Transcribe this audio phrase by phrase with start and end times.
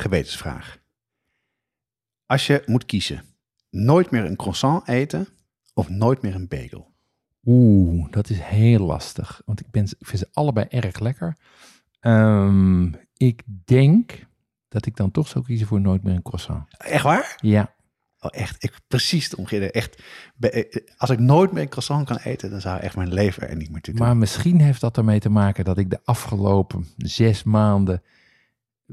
[0.00, 0.78] gewetensvraag.
[2.26, 3.22] Als je moet kiezen,
[3.70, 5.28] nooit meer een croissant eten
[5.74, 6.94] of nooit meer een bagel?
[7.44, 9.42] Oeh, dat is heel lastig.
[9.44, 11.36] Want ik, ben, ik vind ze allebei erg lekker.
[12.00, 14.26] Ehm, ik denk
[14.68, 16.64] dat ik dan toch zou kiezen voor nooit meer een croissant.
[16.78, 17.38] Echt waar?
[17.40, 17.74] Ja.
[18.20, 19.70] Oh, echt, ik, precies omgekeerde.
[19.70, 20.02] Echt,
[20.36, 23.48] be- eh, als ik nooit meer een croissant kan eten, dan zou echt mijn leven
[23.48, 24.06] er niet meer toe doen.
[24.06, 28.02] Maar misschien heeft dat ermee te maken dat ik de afgelopen zes maanden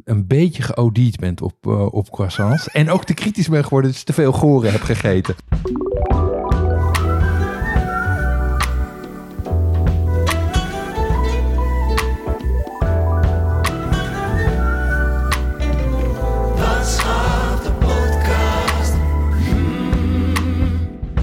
[0.04, 2.70] een beetje geodied ben op, eh, op croissants.
[2.70, 5.36] en ook te kritisch ben geworden, dus te veel goren heb gegeten.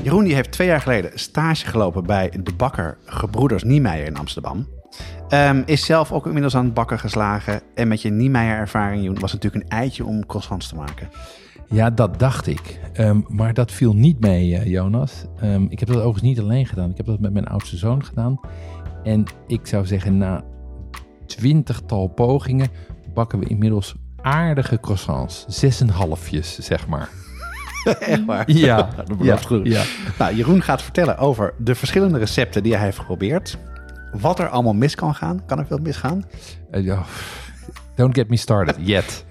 [0.02, 4.79] Jeroen die heeft twee jaar geleden stage gelopen bij de bakker Gebroeders Niemeyer in Amsterdam.
[5.28, 7.60] Ehm, is zelf ook inmiddels aan het bakken geslagen.
[7.74, 11.08] En met je Niemeyer ervaring, Jeroen, was het natuurlijk een eitje om croissants te maken.
[11.68, 12.80] Ja, dat dacht ik.
[12.92, 15.24] Ehm, maar dat viel niet mee, eh, Jonas.
[15.40, 16.90] Ehm, ik heb dat overigens niet alleen gedaan.
[16.90, 18.40] Ik heb dat met mijn oudste zoon gedaan.
[19.02, 20.44] En ik zou zeggen, na
[21.26, 22.68] twintigtal pogingen
[23.14, 25.44] bakken we inmiddels aardige croissants.
[25.48, 27.08] Zes en halfjes, zeg maar.
[28.00, 28.50] Echt waar?
[28.50, 29.66] Ja, dat belooft goed.
[29.66, 29.82] Ja.
[30.18, 33.58] Nou, Jeroen gaat vertellen over de verschillende recepten die hij heeft geprobeerd.
[34.12, 35.44] Wat er allemaal mis kan gaan.
[35.46, 36.24] Kan er veel misgaan?
[36.70, 37.00] Eh.
[37.94, 39.24] Don't get me started yet.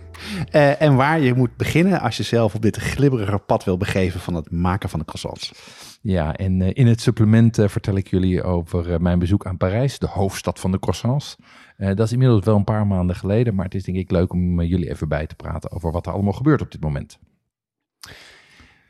[0.52, 4.20] Eh, en waar je moet beginnen als je zelf op dit glibberige pad wil begeven
[4.20, 5.54] van het maken van de croissants.
[6.02, 10.08] Ja, en eh, in het supplement vertel ik jullie over mijn bezoek aan Parijs, de
[10.08, 11.36] hoofdstad van de croissants.
[11.78, 14.62] Dat is inmiddels wel een paar maanden geleden, maar het is denk ik leuk om
[14.62, 17.20] jullie even bij te praten over wat er allemaal gebeurt op dit moment.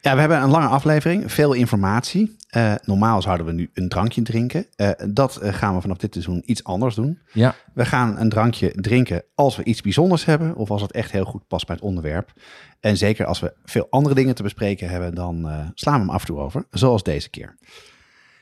[0.01, 2.37] Ja, we hebben een lange aflevering, veel informatie.
[2.49, 4.65] Eh, normaal zouden we nu een drankje drinken.
[4.75, 7.19] Eh, dat eh, gaan we vanaf dit seizoen iets anders doen.
[7.33, 11.11] Ja, We gaan een drankje drinken als we iets bijzonders hebben of als het echt
[11.11, 12.33] heel goed past bij het onderwerp.
[12.79, 16.21] En zeker als we veel andere dingen te bespreken hebben, dan slaan we hem af
[16.21, 17.57] en toe over, zoals deze keer.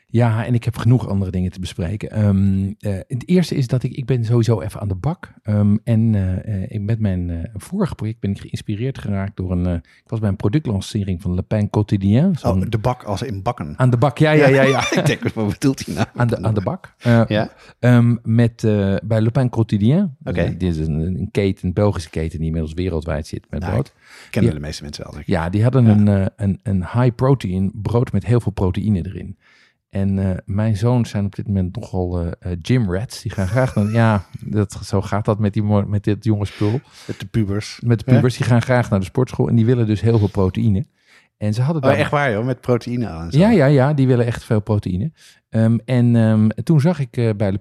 [0.10, 2.12] Ja, en ik heb genoeg andere dingen te bespreken.
[2.12, 5.34] Ehm, eh, het eerste is dat ik, ik ben sowieso even aan de bak.
[5.44, 9.52] Ehm, en eh, eh, ik- met mijn eh, vorige project ben ik geïnspireerd geraakt door
[9.52, 9.66] een...
[9.66, 12.36] eh, ik was bij een productlancering van Le Pain Quotidien.
[12.44, 13.74] Oh, de bak als in bakken.
[13.78, 14.62] Aan de bak, ja, ja, ja.
[14.62, 14.80] ja.
[15.00, 16.08] Ik denk, wat bedoelt hij nou?
[16.16, 16.94] Aan de, aan de bak.
[17.28, 17.50] Ja?
[17.80, 20.16] Ehm, met, eh, bij Le Pain Quotidien.
[20.24, 20.56] Oké.
[20.58, 23.94] Dit is een, een keten, een Belgische keten die inmiddels wereldwijd zit met Nou, brood.
[24.30, 25.12] Kennen de meeste mensen wel.
[25.14, 25.30] denk ik.
[25.34, 29.38] Ja, die hadden Een, een, een high protein brood met heel veel proteïne erin.
[29.98, 33.22] En eh, mijn zoons zijn op dit moment nogal eh eh, gym rats.
[33.22, 33.92] Die gaan graag naar...
[33.92, 36.80] Ja, dat, zo gaat dat met, die, met dit jonge spul.
[37.08, 37.80] Met de pubers.
[37.86, 39.50] Met de pubers, die gaan graag naar de sportschool.
[39.50, 40.86] En die willen dus heel veel proteïne.
[41.38, 43.28] En ze hadden Oh, daar- echt waar joh, met proteïne aan.
[43.30, 45.12] Ja, ja, ja, die willen echt veel proteïne.
[45.50, 47.52] Ehm, en ehm, toen zag ik eh, bij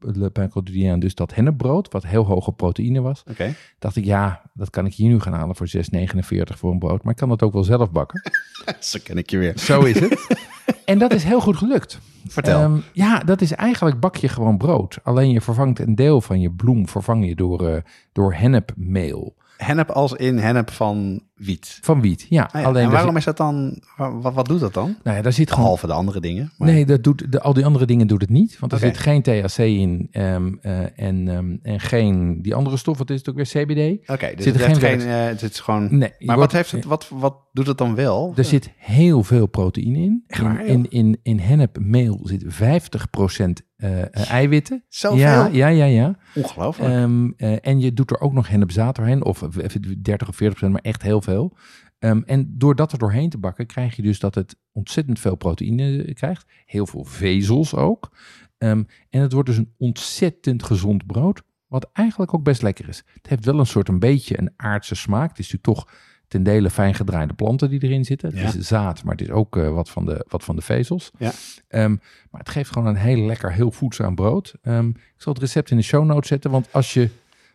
[0.00, 3.22] Le Pain, Quotidien dus dat hennepbrood, wat heel hoge proteïne was.
[3.30, 3.54] Oké.
[3.78, 7.02] Dacht ik, ja, dat kan ik hier nu gaan halen voor 6,49 voor een brood.
[7.02, 8.30] Maar ik kan dat ook wel zelf bakken.
[8.80, 9.58] Zo ken ik je weer.
[9.58, 10.38] Zo is het.
[10.84, 11.98] en dat is heel goed gelukt.
[12.28, 12.60] Vertel.
[12.60, 14.98] Ehm, ja, dat is eigenlijk bak je gewoon brood.
[15.02, 17.82] Alleen je vervangt een deel van je bloem vervang je door, eh,
[18.12, 19.36] door hennepmeel.
[19.64, 21.78] Hennep als in hennep van wiet.
[21.82, 22.48] Van wiet, ja.
[22.52, 24.96] Ah ja, Alleen en waarom is dat dan, wa- wat, wat doet dat dan?
[25.02, 26.52] nou ja, daar zit gewoon Behalve de andere dingen.
[26.58, 28.58] maar- Nee, dat doet, de, al die andere dingen doet het niet.
[28.58, 32.98] Want er zit geen THC in ehm, eh, en, ehm, en geen die andere stof.
[32.98, 33.44] Wat is het ook weer?
[33.64, 34.10] CBD?
[34.10, 35.98] Oké, dus Zit er het, geen geen, eh, het is gewoon...
[35.98, 36.12] Nee.
[36.18, 38.32] maar wordt- wat, heeft het, wat, wat doet het dan wel?
[38.36, 40.24] Er zit heel veel proteïne in.
[40.26, 44.84] Echt waar, in, in, in, in hennepmeel zit 50% eh, eh, eiwitten.
[44.88, 45.18] Zoveel?
[45.18, 45.84] Ja, ja, ja.
[45.84, 46.16] ja.
[46.34, 46.90] Ongelooflijk.
[46.92, 49.24] Ehm, eh, en je doet er ook nog hennepzaad doorheen.
[49.24, 49.68] Of eh,
[49.98, 51.56] 30 of 40%, maar echt heel veel.
[51.98, 55.36] Ehm, en door dat er doorheen te bakken, krijg je dus dat het ontzettend veel
[55.36, 56.46] proteïne krijgt.
[56.66, 58.16] Heel veel vezels ook.
[58.58, 61.42] Ehm, en het wordt dus een ontzettend gezond brood.
[61.66, 63.04] Wat eigenlijk ook best lekker is.
[63.12, 65.28] Het heeft wel een soort een beetje een aardse smaak.
[65.28, 65.94] Het is natuurlijk toch
[66.30, 68.28] ten dele fijn gedraaide planten die erin zitten.
[68.28, 68.58] Het Ja.
[68.58, 71.10] is zaad, maar het is ook eh, wat, van de, wat van de vezels.
[71.18, 71.32] Ja.
[71.68, 71.90] Ehm,
[72.30, 74.54] maar het geeft gewoon een heel lekker, heel voedzaam brood.
[74.62, 77.08] Ehm, ik zal het recept in de show notes zetten, want als je,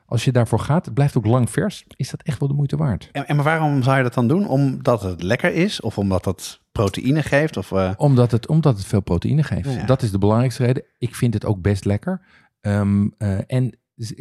[0.05, 2.77] als je daarvoor gaat, het blijft ook lang vers, is dat echt wel de moeite
[2.77, 3.09] waard.
[3.11, 4.47] En, en maar waarom zou je dat dan doen?
[4.47, 5.81] Omdat het lekker is?
[5.81, 7.57] Of omdat het proteïne geeft?
[7.57, 9.73] Of, eh, Omdat het, omdat het veel proteïne geeft.
[9.73, 9.85] Ja.
[9.85, 10.83] Dat is de belangrijkste reden.
[10.97, 12.21] Ik vind het ook best lekker.
[12.61, 13.77] Ehm, eh, en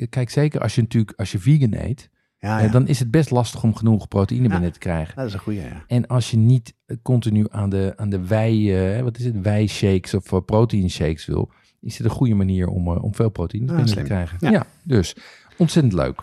[0.08, 2.10] kijk, zeker als je natuurlijk als je vegan eet,
[2.44, 2.70] Ja, eh, ja.
[2.70, 5.16] dan is het best lastig om genoeg proteïne binnen te krijgen.
[5.16, 5.60] dat is een goede.
[5.60, 5.84] Ja.
[5.86, 9.40] En als je niet eh, continu aan de, aan de wei, eh, wat is het,
[9.40, 11.50] wei shakes of uh, protein shakes wil,
[11.80, 14.04] is het een goede manier om, uh, om veel proteïne Ah, binnen slim.
[14.04, 14.50] te krijgen.
[14.52, 14.66] Ja.
[14.82, 15.16] Dus
[15.56, 16.22] ontzettend leuk.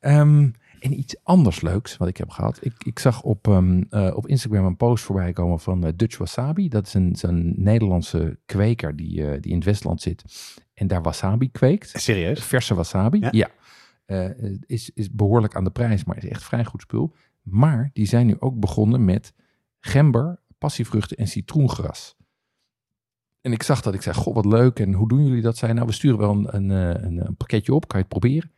[0.00, 0.48] Ehm,
[0.80, 2.58] en iets anders leuks wat ik heb gehad.
[2.60, 6.68] Ik, ik zag op, ehm, eh, op Instagram een post voorbij komen van Dutch Wasabi.
[6.68, 10.22] Dat is een, zo'n Nederlandse kweker die, die in het Westland zit
[10.74, 11.90] en daar wasabi kweekt.
[11.94, 12.44] Serieus?
[12.44, 13.28] Verse wasabi, Ja.
[13.30, 13.48] ja.
[14.04, 14.30] Eh,
[14.66, 17.14] is, is behoorlijk aan de prijs, maar is echt vrij goed spul.
[17.42, 19.32] Maar die zijn nu ook begonnen met
[19.80, 22.16] gember, passievruchten en citroengras.
[23.40, 24.78] En ik zag dat, ik zei, goh, wat leuk.
[24.78, 25.56] En hoe doen jullie dat?
[25.56, 28.18] Zei, nou, we sturen wel een, een, eh, een, een pakketje op, kan je het
[28.20, 28.50] proberen?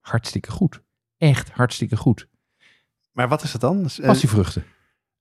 [0.00, 0.82] Hartstikke goed.
[1.16, 2.28] Echt hartstikke goed.
[3.12, 3.84] Maar wat is het dan?
[3.84, 4.64] Eh, Passievruchten.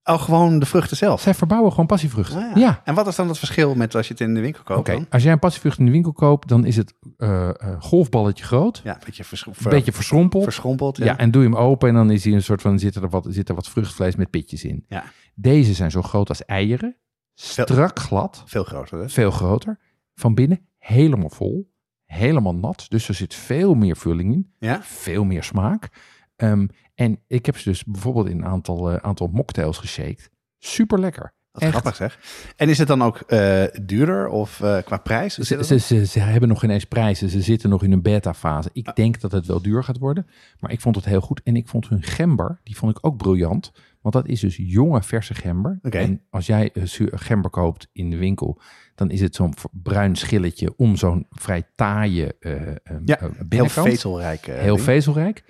[0.08, 1.22] Oh, gewoon de vruchten zelf.
[1.22, 2.50] Zij verbouwen gewoon passievruchten.
[2.52, 2.82] Ah, ja.
[2.84, 4.80] En wat is dan het verschil met als je het in de winkel koopt?
[4.90, 7.50] Oké, als jij een passievrucht in de winkel koopt, dan is het eh,
[7.80, 8.82] golfballetje groot.
[8.84, 10.44] Ja, een beetje, vers- beetje verschrompeld.
[10.44, 10.98] verschrompeld.
[10.98, 11.06] Ja.
[11.06, 11.18] Ja.
[11.18, 13.28] en doe je hem open en dan is hij een soort van, zit er wat,
[13.30, 14.86] zit er wat vruchtvlees met pitjes in.
[14.88, 15.04] Ja.
[15.36, 16.96] Deze zijn zo groot als eieren.
[17.34, 19.80] Strak glad, Veel groter veel groter.
[20.16, 21.72] Van binnen helemaal vol,
[22.06, 22.86] helemaal nat.
[22.90, 24.80] Dus er zit veel meer vulling in, Ja?
[24.82, 25.90] veel meer smaak.
[26.38, 30.30] Ehm, en ik heb ze dus bijvoorbeeld in een aantal, eh, aantal mocktails geshaked.
[30.58, 31.36] Super lekker.
[31.52, 32.20] Wat grappig zeg.
[32.56, 35.34] En is het dan ook eh, duurder of eh, qua prijs?
[35.34, 37.30] Ze, ze, ze, ze hebben nog geen eens prijzen.
[37.30, 38.70] Ze zitten nog in een beta-fase.
[38.70, 38.76] Ah.
[38.76, 40.28] Ik denk dat het wel duur gaat worden.
[40.60, 41.42] Maar ik vond het heel goed.
[41.44, 43.72] En ik vond hun gember, die vond ik ook briljant.
[44.02, 45.80] Want dat is dus jonge, verse gember.
[45.82, 46.72] En als jij
[47.12, 48.62] gember koopt in de winkel,
[48.96, 52.62] dan is het zo'n bruin schilletje om zo'n vrij taaie eh,
[53.06, 53.20] Ja,
[53.50, 54.46] Heel vezelrijk.
[54.46, 54.86] Heel ding.
[54.86, 55.44] vezelrijk.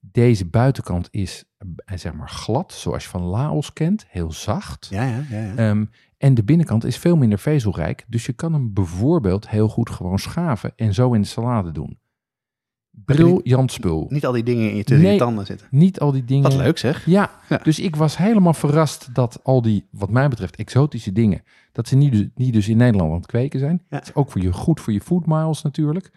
[0.00, 4.04] Deze buitenkant is eh, zeg maar glad, zoals je van Laos kent.
[4.08, 4.86] Heel zacht.
[4.90, 5.38] Ja, ja, ja.
[5.40, 5.54] ja.
[5.56, 5.84] Ehm,
[6.18, 8.04] en de binnenkant is veel minder vezelrijk.
[8.08, 11.98] Dus je kan hem bijvoorbeeld heel goed gewoon schaven en zo in de salade doen.
[13.04, 14.06] Briljant spul.
[14.08, 15.12] Niet al die dingen in je tussen Nee.
[15.12, 15.66] je tanden zitten.
[15.70, 16.42] Niet al die dingen.
[16.42, 17.06] Wat leuk zeg.
[17.06, 17.60] Ja, Ja.
[17.62, 21.42] dus ik was helemaal verrast dat al die, wat mij betreft, exotische dingen,
[21.72, 23.82] dat ze niet, dus- niet dus in Nederland aan het kweken zijn.
[23.90, 24.02] Ja.
[24.02, 26.10] Is ook voor je, goed voor je food miles natuurlijk.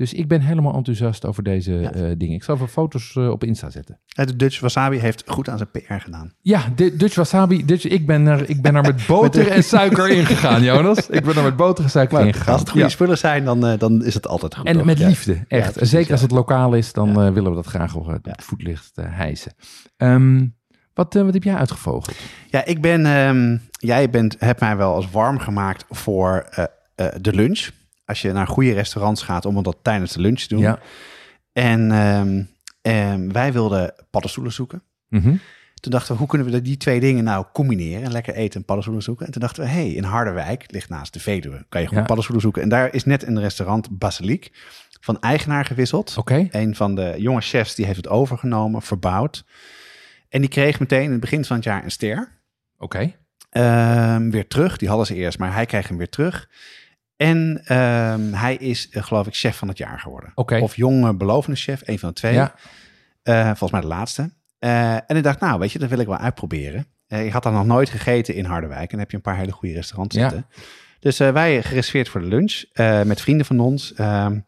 [0.00, 1.92] Dus ik ben helemaal enthousiast over deze Ja.
[1.92, 2.34] eh, dingen.
[2.34, 4.00] Ik zal even foto's eh, op Insta zetten.
[4.06, 6.32] De Dutch Wasabi heeft goed aan zijn PR gedaan.
[6.40, 7.64] Ja, de Dutch wasabi.
[7.64, 11.08] Dutch, ik, ben er, ik ben er met boter en suiker ingegaan, Jonas.
[11.08, 12.52] Ik ben er met boter en suiker Maar ingegaan.
[12.52, 12.90] als het goede Ja.
[12.92, 14.66] spullen zijn, dan, eh, dan is het altijd goed.
[14.66, 14.84] En toch?
[14.84, 15.06] met Ja.
[15.08, 15.72] liefde, echt.
[15.72, 19.52] precies, Zeker als het lokaal is, dan willen we dat graag op het voetlicht hijsen.
[19.96, 20.46] Ehm,
[20.94, 22.16] wat, wat heb jij uitgevogeld?
[22.50, 26.48] Ja, ik ben, ehm, jij bent, hebt mij wel als warm gemaakt voor
[27.20, 27.68] de lunch.
[28.10, 30.62] Als je naar goede restaurants gaat om dat tijdens de lunch te doen.
[30.62, 30.78] Ja.
[31.52, 32.42] En ehm,
[32.82, 34.82] ehm, wij wilden paddenstoelen zoeken.
[35.08, 35.36] Mhm.
[35.74, 38.12] Toen dachten we, hoe kunnen we die twee dingen nou combineren?
[38.12, 39.26] Lekker eten en paddenstoelen zoeken.
[39.26, 41.96] En toen dachten we, hé, hey, in Harderwijk, ligt naast de Veluwe, kan je goed
[41.96, 42.02] Ja.
[42.02, 42.62] paddenstoelen zoeken.
[42.62, 44.50] En daar is net een restaurant Basiliek
[45.00, 46.14] van eigenaar gewisseld.
[46.18, 46.48] Oké.
[46.50, 49.44] Een van de jonge chefs die heeft het overgenomen, verbouwd.
[50.28, 52.40] En die kreeg meteen in het begin van het jaar een ster.
[52.78, 53.12] Oké.
[53.50, 54.76] Ehm, weer terug.
[54.76, 56.48] Die hadden ze eerst, maar hij kreeg hem weer terug.
[57.20, 60.32] En ehm, hij is, eh, geloof ik, chef van het jaar geworden.
[60.34, 62.32] Of jonge belovende chef, een van de twee.
[62.32, 62.54] Ja.
[63.22, 64.30] Eh, volgens mij de laatste.
[64.58, 66.86] Eh, en ik dacht, nou, weet je, dat wil ik wel uitproberen.
[67.08, 68.82] Ik had dan nog nooit gegeten in Harderwijk.
[68.82, 70.28] En dan heb je een paar hele goede restaurants Ja.
[70.28, 70.46] zitten.
[71.00, 72.64] Dus wij gereserveerd voor de lunch
[73.06, 73.94] met vrienden van ons.
[73.94, 74.38] Ehm,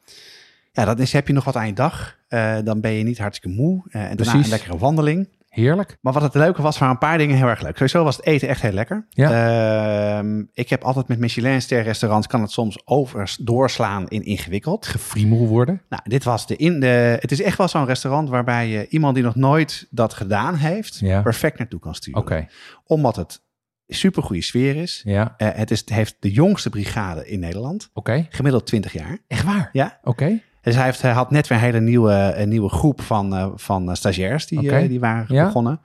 [0.73, 2.19] ja, dan is, heb je nog wat aan je dag.
[2.65, 3.83] Dan ben je niet hartstikke moe.
[3.91, 4.45] En daarna Precies.
[4.45, 5.29] een lekkere wandeling.
[5.53, 5.97] Heerlijk.
[6.01, 7.73] Maar wat het leuke was, waren een paar dingen heel erg leuk.
[7.77, 9.07] Sowieso was het eten echt heel lekker.
[9.15, 12.27] Ehm, ik heb altijd met Michelin-ster restaurants...
[12.27, 14.87] kan het soms over, doorslaan in ingewikkeld.
[14.87, 15.83] Gefriemel worden.
[15.89, 17.17] Nou, dit was de in de.
[17.21, 20.99] Het is echt wel zo'n restaurant waarbij je iemand die nog nooit dat gedaan heeft,
[20.99, 21.23] Ja.
[21.23, 22.21] perfect naartoe kan sturen.
[22.21, 22.47] Oké.
[22.87, 23.43] Omdat het
[23.87, 25.01] super goede sfeer is.
[25.05, 25.35] Ja.
[25.37, 28.27] Eh, het, is, het heeft de jongste brigade in Nederland, Oké.
[28.31, 29.19] gemiddeld 20 jaar.
[29.29, 29.69] Echt waar?
[29.73, 29.99] Ja.
[30.03, 30.41] Oké.
[30.63, 33.49] Dus hij, heeft, hij had net weer een hele nieuwe, een nieuwe groep van, eh,
[33.55, 35.45] van eh, stagiairs die, eh, die waren Ja.
[35.45, 35.81] begonnen.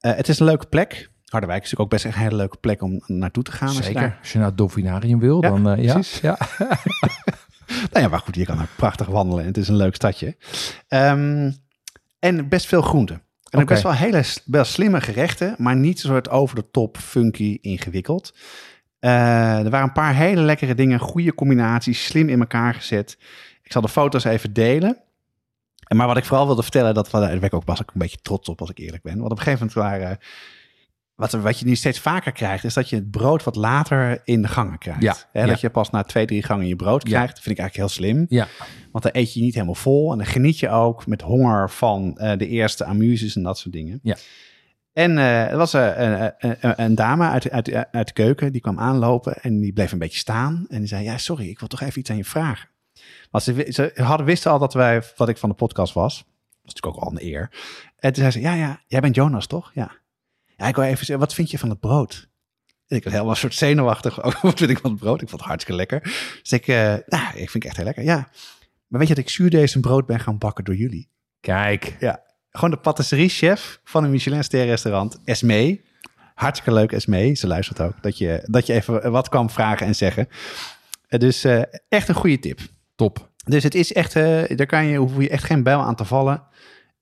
[0.00, 1.10] Het is een leuke plek.
[1.26, 3.68] Harderwijk is natuurlijk ook best een hele leuke plek om naartoe te gaan.
[3.68, 4.00] Als je Zeker.
[4.00, 6.00] daar- Als je naar het Dolfinarium wil, Ja, dan ja.
[6.22, 6.38] Ja.
[7.92, 9.40] Nou ja, maar goed, je kan ook prachtig wandelen.
[9.42, 10.36] en Het is een leuk stadje.
[10.88, 11.50] Ehm,
[12.18, 13.22] en best veel groenten.
[13.50, 16.96] En ook best wel hele wel slimme gerechten, maar niet een soort over de top,
[16.98, 18.34] funky, ingewikkeld.
[18.98, 23.18] Er waren een paar hele lekkere dingen, goede combinaties, slim in elkaar gezet.
[23.66, 24.98] Ik zal de foto's even delen.
[25.86, 28.00] En Maar wat ik vooral wilde vertellen, dat daar ben ik ook was ik een
[28.00, 29.18] beetje trots op als ik eerlijk ben.
[29.18, 30.18] Want op een gegeven moment waren,
[31.14, 34.42] wat, wat je nu steeds vaker krijgt, is dat je het brood wat later in
[34.42, 35.28] de gangen krijgt.
[35.32, 35.46] Ja.
[35.46, 37.34] Dat je pas na twee, drie gangen je brood krijgt.
[37.34, 38.26] Dat vind ik eigenlijk heel slim.
[38.28, 38.48] Ja.
[38.92, 40.12] Want dan eet je niet helemaal vol.
[40.12, 43.74] En dan geniet je ook met honger van eh, de eerste amuses en dat soort
[43.74, 43.98] dingen.
[44.02, 44.16] Ja.
[44.92, 48.52] En eh, er was eh, een, een, een, een dame uit, uit, uit de keuken,
[48.52, 50.66] die kwam aanlopen en die bleef een beetje staan.
[50.68, 52.68] En die zei, ja, sorry, ik wil toch even iets aan je vragen.
[53.40, 56.16] Ze, hadden, wisten al dat wij, wat ik van de podcast was.
[56.16, 57.50] is natuurlijk ook al een eer.
[57.96, 59.70] En toen zei ze, ja, ja, jij bent Jonas, toch?
[59.74, 59.90] Ja.
[60.56, 62.28] Ja, ik wil even zeggen, wat vind je van het brood?
[62.86, 64.22] En ik was helemaal een soort zenuwachtig.
[64.24, 65.22] Oh, wat vind ik van het brood?
[65.22, 66.00] Ik vond het hartstikke lekker.
[66.42, 66.76] Dus ik, uh,
[67.06, 68.04] nou, ik vind het echt heel lekker.
[68.04, 68.28] Ja.
[68.86, 71.10] Maar weet je dat ik zuurdees brood ben gaan bakken door jullie?
[71.40, 71.96] Kijk.
[72.00, 72.22] Ja.
[72.50, 75.80] Gewoon de patisserie-chef van een Michelin-ster-restaurant, Esme.
[76.34, 77.34] Hartstikke leuk, Esme.
[77.34, 78.02] Ze luistert ook.
[78.02, 80.28] Dat je, dat je even wat kwam vragen en zeggen.
[81.08, 82.60] Dus uh, echt een goede tip.
[82.96, 83.30] Top.
[83.44, 86.04] Dus het is echt, uh, daar kan je, hoef je echt geen bijl aan te
[86.04, 86.42] vallen.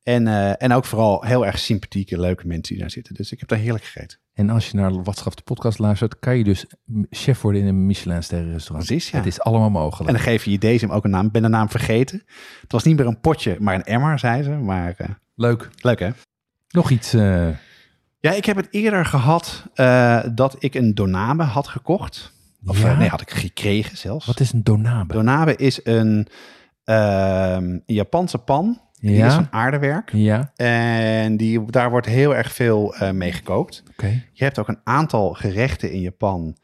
[0.02, 3.14] En, uh, en ook vooral heel erg sympathieke, leuke mensen die daar zitten.
[3.14, 4.18] Dus ik heb daar heerlijk gegeten.
[4.32, 6.64] En als je naar Watschaf de podcast luistert, kan je dus
[7.10, 8.86] chef worden in een Michelin-sterren restaurant.
[8.86, 9.16] Precies, ja.
[9.18, 10.08] Het is allemaal mogelijk.
[10.08, 11.26] En dan geef je je deze ook een naam.
[11.26, 12.22] Ik ben de naam vergeten.
[12.60, 14.50] Het was niet meer een potje, maar een emmer, zei ze.
[14.50, 15.70] Maar uh, leuk.
[15.80, 16.10] Leuk, hè?
[16.68, 17.14] Nog iets...
[17.14, 17.48] Uh...
[18.18, 19.66] Ja, ik heb het eerder gehad
[20.34, 22.33] dat ik een donabe had gekocht.
[22.66, 22.96] Of Ja?
[22.98, 24.26] nee, had ik gekregen zelfs.
[24.26, 25.12] Wat is een donabe?
[25.12, 26.26] Donabe is een,
[26.84, 28.82] ehm, Japanse pan.
[29.00, 29.26] Die Ja.
[29.26, 30.10] is van aardewerk.
[30.12, 33.82] Ja, En die, daar wordt heel erg veel eh, mee gekookt.
[33.90, 34.22] oké.
[34.32, 36.56] Je hebt ook een aantal gerechten in Japan.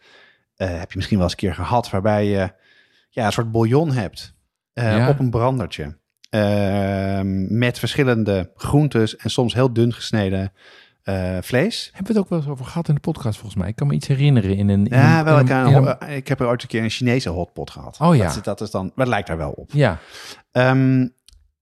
[0.57, 1.91] eh, heb je misschien wel eens een keer gehad.
[1.91, 2.53] Waarbij je
[3.11, 4.35] ja, een soort bouillon hebt.
[4.73, 5.09] eh, Ja.
[5.09, 5.99] Op een brandertje.
[6.31, 9.17] Ehm, met verschillende groentes.
[9.17, 10.53] En soms heel dun gesneden
[11.03, 11.85] eh, vlees.
[11.93, 13.69] Hebben we het ook wel eens over gehad in de podcast volgens mij?
[13.69, 14.87] Ik kan me iets herinneren in een...
[14.87, 15.39] in Ja, een- wel.
[15.39, 17.99] Ik, een- een- in een- ik heb er ooit een keer een Chinese hotpot gehad.
[18.01, 18.27] Oh ja.
[18.27, 19.71] Dat, is- dat is dan, dat lijkt daar wel op.
[19.73, 19.99] Ja,
[20.53, 21.07] Ehm,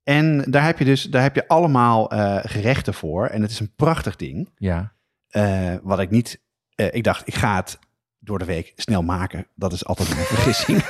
[0.03, 3.27] en daar heb je dus daar heb je allemaal eh, gerechten voor.
[3.27, 4.51] En het is een prachtig ding.
[4.57, 4.93] ja.
[5.29, 6.41] Eh, wat ik niet.
[6.75, 7.79] ik dacht, ik ga het
[8.19, 9.47] door de week snel maken.
[9.55, 10.85] Dat is altijd een vergissing.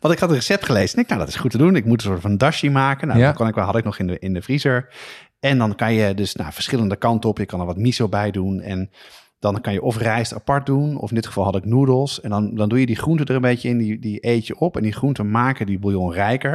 [0.00, 0.96] Want ik had een recept gelezen.
[0.96, 1.76] En ik, nou, dat is goed te doen.
[1.76, 3.06] Ik moet een soort van dashi maken.
[3.08, 3.26] Nou, Ja.
[3.26, 4.94] dat kon ik wel, had ik nog in de, in de vriezer.
[5.42, 7.38] En dan kan je dus nou, verschillende kanten op.
[7.38, 8.60] Je kan er wat miso bij doen.
[8.60, 8.90] En
[9.38, 10.98] dan kan je of rijst apart doen.
[10.98, 12.20] Of in dit geval had ik noedels.
[12.20, 13.78] En dan, dan doe je die groenten er een beetje in.
[13.78, 14.76] Die, die eet je op.
[14.76, 16.54] En die groenten maken die bouillon rijker.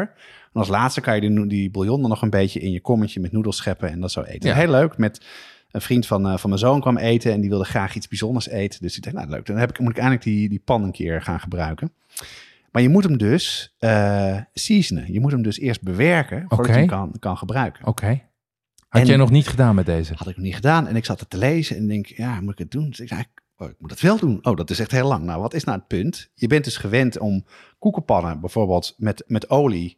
[0.53, 3.19] En als laatste kan je die, die bouillon dan nog een beetje in je kommetje
[3.19, 3.89] met noedels scheppen.
[3.89, 4.49] En dat zo eten.
[4.49, 4.55] Ja.
[4.55, 4.97] Heel leuk.
[4.97, 5.25] Met
[5.71, 7.31] een vriend van, eh, van mijn zoon kwam eten.
[7.31, 8.81] En die wilde graag iets bijzonders eten.
[8.81, 9.45] Dus ik dacht, nou leuk.
[9.45, 11.91] Dan heb ik, moet ik eindelijk die, die pan een keer gaan gebruiken.
[12.71, 15.13] Maar je moet hem dus eh seasonen.
[15.13, 17.87] Je moet hem dus eerst bewerken voordat je hem kan, kan gebruiken.
[17.87, 18.21] Oké.
[18.87, 20.13] Had En- jij nog niet gedaan met deze?
[20.15, 20.87] Had ik nog niet gedaan.
[20.87, 22.89] En ik zat het te lezen en denk, ja, moet ik het doen?
[22.89, 23.23] Dus ik zei,
[23.57, 24.39] oh, ik moet het wel doen.
[24.45, 25.23] Oh, dat is echt heel lang.
[25.23, 26.29] Nou, wat is nou het punt?
[26.33, 27.45] Je bent dus gewend om
[27.79, 29.97] koekenpannen bijvoorbeeld met, met olie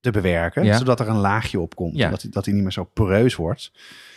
[0.00, 0.64] te bewerken.
[0.64, 0.78] Ja.
[0.78, 1.96] Zodat er een laagje op komt.
[1.96, 2.10] Ja.
[2.10, 3.72] Dat, hij- dat hij niet meer zo poreus wordt.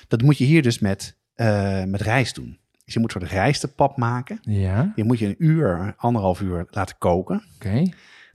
[0.07, 2.59] Dat moet je hier dus met, eh, met rijst doen.
[2.85, 4.37] Dus je moet een soort rijstepap maken.
[4.41, 7.43] Ja, Die moet je een uur, anderhalf uur laten koken.
[7.55, 7.89] oké.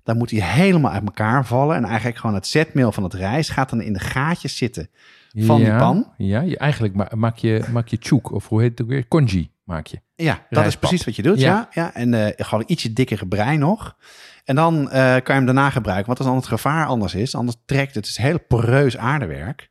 [0.05, 1.77] Dan moet hij helemaal uit elkaar vallen.
[1.77, 4.91] En eigenlijk gewoon het zetmeel van het rijst gaat dan in de gaatjes zitten
[5.37, 6.13] van die pan.
[6.17, 9.09] Ja, je, eigenlijk ma- maak je, maak je chouk, of hoe heet het ook weer?
[9.09, 10.01] Congee maak je.
[10.15, 11.41] Ja, dat is precies wat je doet.
[11.41, 11.47] Ja.
[11.47, 11.95] Ja, ja.
[11.95, 13.97] En eh, gewoon ietsje dikkere brei nog.
[14.45, 16.07] En dan eh, kan je hem daarna gebruiken.
[16.07, 18.07] Want als dan het gevaar anders is, anders trekt het.
[18.07, 19.71] Het is heel poreus aardewerk.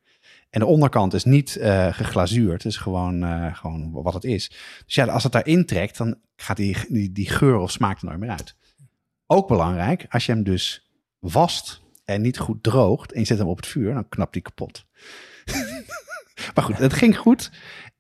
[0.50, 2.64] En de onderkant is niet eh, geglazuurd.
[2.64, 3.26] Het is gewoon,
[3.56, 4.48] gewoon wat het is.
[4.86, 8.06] Dus ja, als het daarin trekt, dan gaat die, die, die geur of smaak er
[8.06, 8.56] nooit meer uit.
[9.28, 10.90] Ook belangrijk, als je hem dus
[11.20, 14.42] wast en niet goed droogt en je zet hem op het vuur, dan knapt hij
[14.44, 14.86] kapot.
[16.56, 17.52] Maar goed, het ging goed.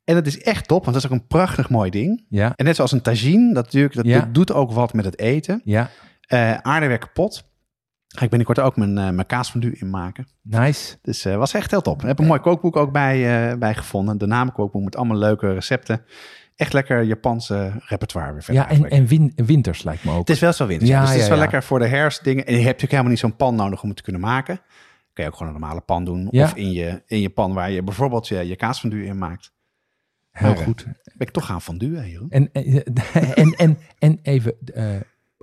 [0.04, 2.26] En het is echt top, want dat is ook een prachtig mooi ding.
[2.30, 4.20] Ja, En net zoals een tagine, dat, natuurlijk, dat Ja.
[4.20, 5.62] doet- doet ook wat met het eten.
[5.64, 5.90] ja.
[6.28, 7.48] Eh aardewerk kapot.
[8.08, 10.28] Ga ik binnenkort ook mijn, eh mijn kaasfondue in maken.
[10.42, 10.96] Nice.
[11.02, 12.02] Dus eh was echt heel top.
[12.02, 14.18] Ik heb een mooi kookboek ook bij, bij gevonden.
[14.18, 16.02] De namenkookboek met allemaal leuke recepten.
[16.56, 20.20] Echt lekker Japanse repertoire weer verder Ja, en, en win- winters lijkt me ook.
[20.20, 20.90] Het is wel zo winters.
[20.90, 21.42] Ja, dus het is wel ja.
[21.42, 22.46] lekker voor de herfstdingen.
[22.46, 24.62] En je hebt natuurlijk helemaal niet zo'n pan nodig om het te kunnen maken.
[25.20, 26.28] Kun je ook gewoon een normale pan doen.
[26.32, 26.44] Ja.
[26.44, 29.54] Of in je, in je pan waar je bijvoorbeeld je, je kaasfondue in maakt.
[30.32, 30.84] Heel eh, goed.
[30.84, 32.30] Ben ik toch gaan fondue, Jeroen?
[32.30, 32.84] En, en,
[33.36, 34.96] en, en, en even, eh,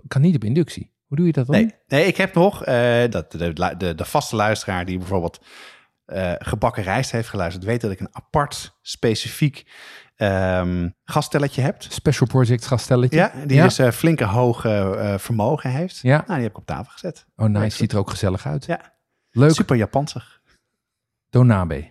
[0.09, 0.93] kan niet op inductie.
[1.07, 1.57] Hoe doe je dat dan?
[1.57, 5.41] Nee, nee ik heb nog eh, dat de, de, de vaste luisteraar die bijvoorbeeld
[6.07, 9.67] eh, gebakken rijst heeft geluisterd, weet dat ik een apart, specifiek
[10.17, 11.83] ehm gaststelletje heb.
[11.83, 13.17] Special Project gastelletje?
[13.17, 13.65] Ja, die ja.
[13.65, 15.99] dus eh, flinke hoge eh, vermogen heeft.
[16.03, 16.17] Ja.
[16.17, 17.27] Nou, die heb ik op tafel gezet.
[17.37, 17.77] Oh, nice.
[17.77, 18.67] Ziet er ook gezellig uit.
[18.67, 18.96] Ja.
[19.37, 19.55] Leuk.
[19.55, 20.41] Super Japansig.
[21.31, 21.89] Donabe.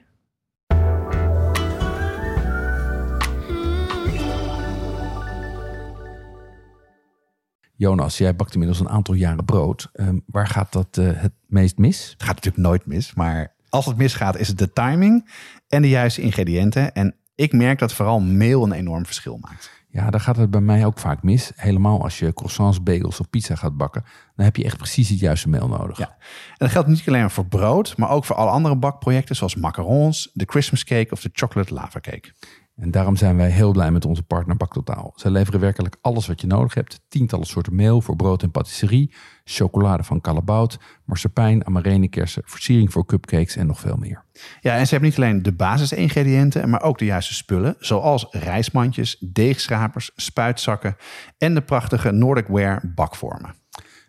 [7.76, 9.90] Jonas, jij bakt inmiddels een aantal jaren brood.
[9.94, 12.10] Ehm, waar gaat dat eh, het meest mis?
[12.12, 15.30] Het gaat natuurlijk nooit mis, maar als het misgaat is het de timing
[15.68, 16.94] en de juiste ingrediënten.
[16.94, 19.75] En ik merk dat vooral meel een enorm verschil maakt.
[19.96, 21.52] Ja, daar gaat het bij mij ook vaak mis.
[21.56, 24.04] Helemaal als je croissants, bagels of pizza gaat bakken.
[24.36, 25.98] Dan heb je echt precies het juiste meel nodig.
[25.98, 26.08] Ja.
[26.08, 30.30] En dat geldt niet alleen voor brood, maar ook voor alle andere bakprojecten zoals macarons,
[30.34, 32.34] de Christmas cake of de chocolate lava cake.
[32.76, 35.14] En daarom zijn wij heel blij met onze partner Baktotaal.
[35.16, 37.02] Zij leveren werkelijk alles wat je nodig hebt.
[37.08, 39.14] Tientallen soorten meel voor brood en patisserie,
[39.44, 44.24] chocolade van Callebaut, marsepein, amarenekersen, versiering voor cupcakes en nog veel meer.
[44.62, 49.18] Ja, en ze hebben niet alleen de basisingrediënten, maar ook de juiste spullen, zoals rijstmandjes,
[49.20, 50.96] deegschrapers, spuitzakken
[51.38, 53.56] en de prachtige Nordic Ware bakvormen.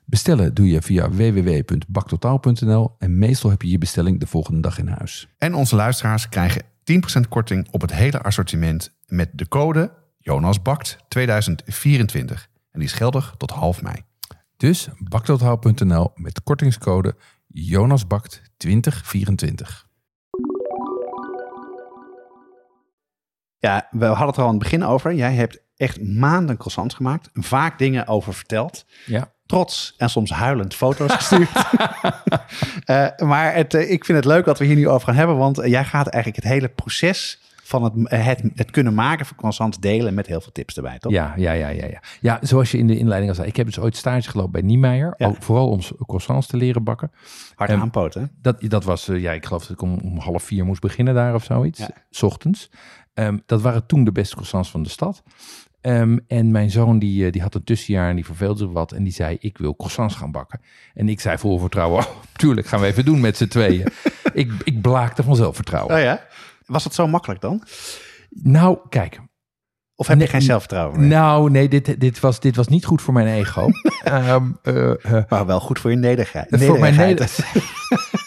[0.04, 4.88] Bestellen doe je via www.baktotaal.nl en meestal heb je je bestelling de volgende dag in
[4.88, 5.28] huis.
[5.38, 12.48] En onze luisteraars krijgen 10% korting op het hele assortiment met de code JonasBakt 2024.
[12.70, 14.02] En die is geldig tot half mei.
[14.56, 17.16] Dus baktotaal.nl met kortingscode
[17.46, 19.86] JonasBakt 2024.
[23.58, 25.14] Ja, we hadden het er al aan het begin over.
[25.14, 27.30] Jij hebt echt maanden croissants gemaakt.
[27.32, 28.86] Vaak dingen over verteld.
[29.06, 29.34] Ja.
[29.46, 31.50] Trots en soms huilend foto's gestuurd.
[32.86, 35.36] uh, maar het, uh, ik vind het leuk dat we hier nu over gaan hebben.
[35.36, 37.92] Want jij gaat eigenlijk het hele proces van het,
[38.24, 41.12] het, het, kunnen maken van croissants delen met heel veel tips erbij, toch?
[41.12, 42.02] Ja, ja, ja, ja, ja.
[42.20, 43.48] Ja, zoals je in de inleiding al zei.
[43.48, 45.14] Ik heb dus ooit stage gelopen bij Niemeyer.
[45.16, 45.26] Ja.
[45.26, 47.12] Ook vooral om croissants te leren bakken.
[47.54, 48.30] Hard um, aanpoten.
[48.42, 51.14] Dat, dat was, uh, ja, ik geloof dat ik om, om, half vier moest beginnen
[51.14, 51.78] daar of zoiets.
[51.78, 51.88] Ja.
[52.10, 52.70] S ochtends.
[53.14, 55.22] Um, dat waren toen de beste croissants van de stad.
[55.86, 58.92] Um, en mijn zoon die, die had een tussenjaar en die verveelde zich wat.
[58.92, 60.60] En die zei, ik wil croissants gaan bakken.
[60.94, 63.86] En ik zei vol vertrouwen, oh, tuurlijk gaan we even doen met z'n tweeën.
[64.32, 65.94] ik, ik blaakte van zelfvertrouwen.
[65.94, 66.26] Oh ja?
[66.66, 67.62] Was het zo makkelijk dan?
[68.30, 69.20] Nou, kijk.
[69.94, 71.08] Of heb je geen zelfvertrouwen meer?
[71.08, 73.68] Nou, nee, dit, dit, was, dit was niet goed voor mijn ego.
[74.08, 76.46] um, uh, uh, maar wel goed voor je nederigheid.
[76.50, 77.64] Voor mijn nederigheid.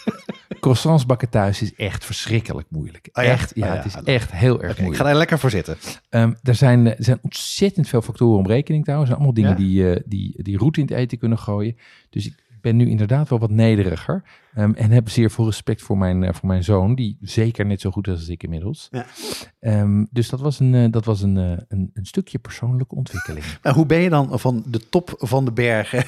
[0.59, 3.09] croissants bakken thuis is echt verschrikkelijk moeilijk.
[3.13, 3.29] Oh ja?
[3.29, 4.97] Echt, ja, Oh ja, het is echt heel erg Oké, ik moeilijk.
[4.97, 5.77] ga daar lekker voor zitten.
[6.09, 9.11] Ehm, er, zijn, er zijn ontzettend veel factoren om rekening te houden.
[9.11, 11.77] Er zijn allemaal dingen die, eh, die, die route in het eten kunnen gooien.
[12.09, 14.23] Dus ik ben nu inderdaad wel wat nederiger.
[14.53, 16.95] ehm, en heb zeer veel respect voor mijn, eh, voor mijn zoon.
[16.95, 18.87] Die zeker net zo goed is als ik inmiddels.
[18.91, 19.05] Ja.
[19.59, 23.45] Ehm, dus dat was, een, eh, dat was een, eh, een, een stukje persoonlijke ontwikkeling.
[23.63, 26.03] Maar hoe ben je dan van de top van de bergen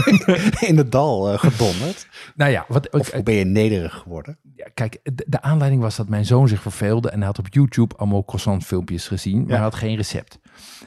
[0.68, 2.08] in het dal gedonderd?
[2.34, 4.38] nou ja, wat, Of hoe ben je nederig geworden?
[4.56, 7.10] ja, kijk, de, de aanleiding was dat mijn zoon zich verveelde.
[7.10, 9.38] En hij had op YouTube allemaal croissant filmpjes gezien.
[9.38, 9.54] Maar Ja.
[9.54, 10.38] hij had geen recept.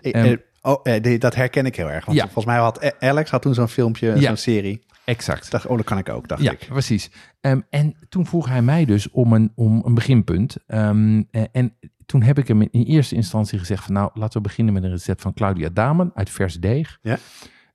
[0.02, 2.06] Eh, Ehm, eh, oh, dat herken ik heel erg.
[2.06, 2.24] Want Ja.
[2.24, 4.28] volgens mij had A- Alex had toen zo'n filmpje, Ja.
[4.28, 4.82] zo'n serie.
[5.06, 5.52] Exact.
[5.52, 6.66] Dacht, oh, dat kan ik ook, dacht Ja, ik.
[6.70, 7.12] precies.
[7.42, 10.58] Ehm, en toen vroeg hij mij dus om een, om een beginpunt.
[10.68, 14.48] Ehm, eh, en toen heb ik hem in eerste instantie gezegd van nou, laten we
[14.48, 17.00] beginnen met een recept van Claudia Damen uit vers deeg.
[17.02, 17.18] Ja.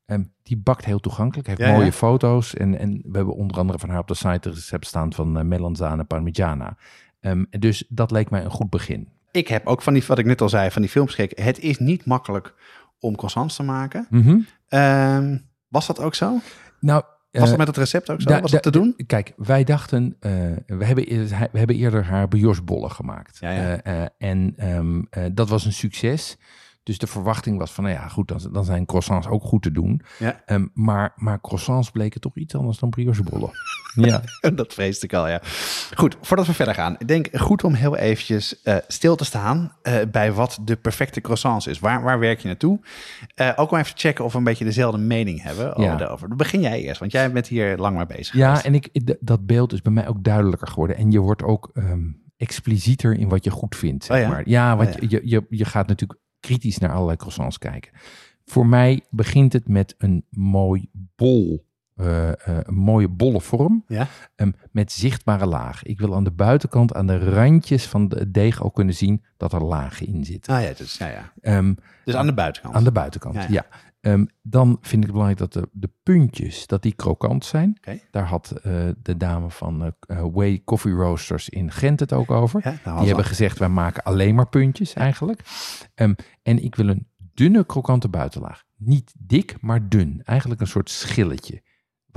[0.07, 1.93] Ehm, die bakt heel toegankelijk, heeft Ja, mooie ja.
[1.93, 2.55] foto's.
[2.55, 5.39] En, en we hebben onder andere van haar op de site een recept staan van
[5.39, 6.77] uh, melanzane parmigiana.
[7.59, 9.09] Dus dat leek mij een goed begin.
[9.31, 11.45] Ik heb ook van die, wat ik net al zei, van die films gekeken.
[11.45, 12.55] Het is niet makkelijk
[13.01, 14.07] om croissants te maken.
[14.11, 14.39] Mhm.
[15.69, 16.39] Was dat ook zo?
[16.81, 18.29] Nou, Was eh, dat met het recept ook zo?
[18.31, 18.95] da- was dat te doen?
[19.07, 20.33] Kijk, wij dachten, eh,
[20.67, 23.39] we, hebben, eer- we hebben eerder haar briochebollen gemaakt.
[23.41, 23.81] Ja, ja.
[23.83, 26.37] Eh, eh, en ehm, eh, dat was een succes.
[26.89, 29.73] Dus de verwachting was van, nou ja, goed, dan, dan zijn croissants ook goed te
[29.73, 30.03] doen.
[30.19, 30.43] Ja.
[30.47, 33.51] Ehm, maar, maar croissants bleken toch iets anders dan briochebollen.
[33.95, 34.23] ja,
[34.55, 35.41] Dat vreesde ik al, ja.
[35.95, 36.97] Goed, voordat we verder gaan.
[36.99, 41.21] Ik denk goed om heel eventjes eh, stil te staan eh, bij wat de perfecte
[41.21, 41.79] croissants is.
[41.79, 42.81] Waar, waar werk je naartoe?
[43.35, 45.97] Eh, ook om even te checken of we een beetje dezelfde mening hebben over Ja.
[45.97, 46.37] daarover.
[46.37, 48.65] Begin jij eerst, want jij bent hier lang mee bezig ja geweest.
[48.67, 50.97] en ik, dat beeld is bij mij ook duidelijker geworden.
[50.97, 54.05] En je wordt ook ehm, explicieter in wat je goed vindt.
[54.05, 54.29] Zeg Oh ja?
[54.29, 54.43] maar.
[54.49, 55.09] ja, want Oh ja.
[55.11, 57.93] Je, je, je gaat natuurlijk kritisch naar allerlei croissants kijken.
[58.45, 61.67] Voor mij begint het met een mooi bol.
[61.99, 63.85] eh, eh, een mooie bolle vorm.
[63.87, 64.07] Ja?
[64.37, 65.83] Ehm, met zichtbare laag.
[65.83, 69.53] Ik wil aan de buitenkant, aan de randjes van de deeg ook kunnen zien dat
[69.53, 70.55] er lagen in zitten.
[70.55, 71.33] Ah ja, dus, ja, ja.
[71.41, 71.75] Ehm,
[72.05, 72.75] dus aan de buitenkant.
[72.75, 73.49] aan de buitenkant, Ja, ja.
[73.51, 73.67] ja.
[74.01, 77.79] Ehm, dan vind ik het belangrijk dat de, de puntjes, dat die krokant zijn.
[78.11, 82.31] Daar had eh, de dame van eh eh, Way Coffee Roasters in Gent het ook
[82.31, 82.61] over.
[82.85, 85.43] Ja, die hebben gezegd, wij maken alleen maar puntjes eigenlijk.
[85.95, 88.65] Ehm, en ik wil een dunne krokante buitenlaag.
[88.77, 90.21] Niet dik, maar dun.
[90.25, 91.63] Eigenlijk een soort schilletje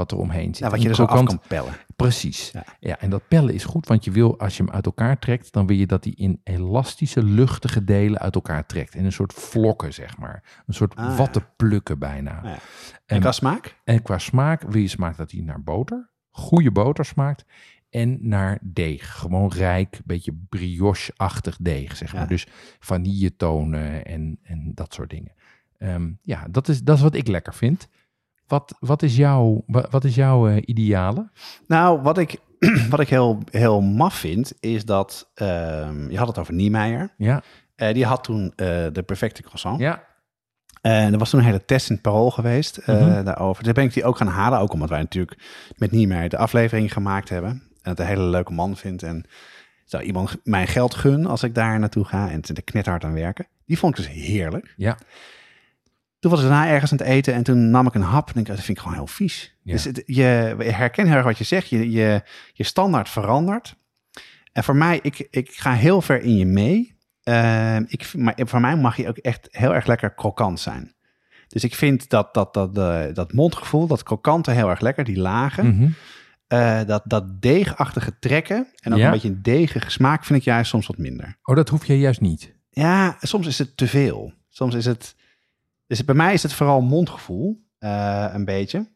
[0.02, 0.60] wat er omheen zit.
[0.60, 1.74] nou, wat je er zo af kan pellen.
[1.96, 2.52] Precies.
[2.52, 2.64] Ja.
[2.80, 3.00] Ja.
[3.00, 5.68] en dat pellen is goed, want je wil, als je hem uit elkaar trekt, dan
[5.68, 8.96] wil je dat hij in elastische, luchtige delen uit elkaar trekt.
[8.96, 10.64] In een soort vlokken, zeg maar.
[10.66, 12.60] Een soort Ah, wattenplukken bijna.
[13.06, 13.80] En- qua smaak?
[13.84, 17.46] En qua smaak wil je smaak dat hij naar boter, goede boter smaakt.
[17.90, 19.12] En naar deeg.
[19.18, 22.22] Gewoon rijk, beetje brioche-achtig deeg, zeg maar.
[22.22, 22.28] Ja.
[22.28, 22.48] Dus
[22.80, 25.32] vanilletonen en, en dat soort dingen.
[25.78, 27.88] Ehm, ja, dat is, dat is wat ik lekker vind.
[28.52, 31.30] Wat, wat is jouw, wa- wat is jouw eh, ideale?
[31.68, 32.38] Nou, wat ik,
[32.90, 35.32] wat ik heel, heel maf vind, is dat...
[35.34, 37.14] ehm, je had het over Niemeyer.
[37.18, 37.42] Ja,
[37.76, 39.80] Eh, die had toen eh, de perfecte croissant.
[39.80, 40.04] ja.
[40.82, 43.24] En er was toen een hele test in het parool geweest Mhm.
[43.24, 43.64] daarover.
[43.64, 45.38] Daar ben ik die ook gaan halen, ook omdat wij natuurlijk
[45.78, 47.50] met Niemeyer de aflevering gemaakt hebben.
[47.82, 49.04] En het een hele leuke man vindt.
[49.04, 49.26] En
[49.86, 53.48] zou iemand mijn geld gun als ik daar naartoe ga en er knethard aan werken.
[53.66, 54.74] Die vond ik dus heerlijk.
[54.78, 54.98] Ja.
[56.22, 58.40] Toen was ik daarna ergens aan het eten en toen nam ik een hap en
[58.40, 59.58] ik, dat vind ik gewoon heel vies.
[59.64, 59.72] Ja.
[59.72, 60.24] Dus het, je
[60.58, 61.70] herkent heel erg wat je zegt.
[61.70, 62.22] Je, je,
[62.54, 63.76] je standaard verandert.
[64.52, 66.98] En voor mij, ik, ik ga heel ver in je mee.
[67.24, 70.96] Ehm, ik, maar voor mij mag je ook echt heel erg lekker krokant zijn.
[71.48, 75.20] Dus ik vind dat, dat, dat, dat, dat mondgevoel, dat krokante heel erg lekker, die
[75.20, 75.76] lagen.
[75.76, 75.90] Mhm.
[76.48, 79.06] Eh, dat, dat deegachtige trekken en ook Ja.
[79.06, 81.38] een beetje een deegige smaak vind ik juist soms wat minder.
[81.44, 82.54] Oh, dat hoef je juist niet.
[82.70, 84.34] Ja, soms is het te veel.
[84.50, 85.16] Soms is het...
[85.92, 88.88] Dus bij mij is het vooral mondgevoel, eh, een beetje.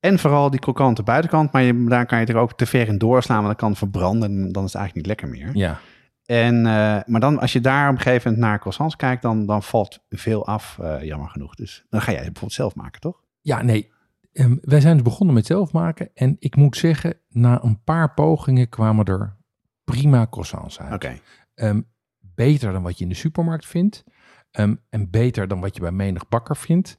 [0.00, 2.98] En vooral die krokante buitenkant, maar je, daar kan je er ook te ver in
[2.98, 5.56] doorslaan, want dan kan verbranden en dan is het eigenlijk niet lekker meer.
[5.56, 5.80] Ja.
[6.24, 9.46] En, eh, maar dan, als je daar op een gegeven moment naar croissants kijkt, dan,
[9.46, 11.54] dan valt veel af, eh, jammer genoeg.
[11.54, 13.22] Dus dan ga jij het bijvoorbeeld zelf maken, toch?
[13.40, 13.90] Ja, nee.
[14.32, 16.10] Ehm, wij zijn dus begonnen met zelf maken.
[16.14, 19.36] En ik moet zeggen, na een paar pogingen kwamen er
[19.84, 20.94] prima croissants uit.
[20.94, 21.18] Oké.
[21.54, 21.80] Ehm,
[22.18, 24.04] beter dan wat je in de supermarkt vindt.
[24.52, 26.96] Ehm, en beter dan wat je bij menig bakker vindt.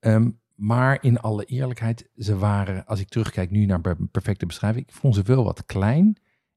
[0.00, 4.86] Ehm, maar in alle eerlijkheid, ze waren, als ik terugkijk nu naar per- perfecte beschrijving,
[4.86, 6.16] ik vond ze wel wat klein.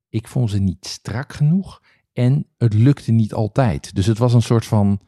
[0.09, 1.81] Ik vond ze niet strak genoeg.
[2.13, 3.95] En het lukte niet altijd.
[3.95, 5.01] Dus het was een soort van.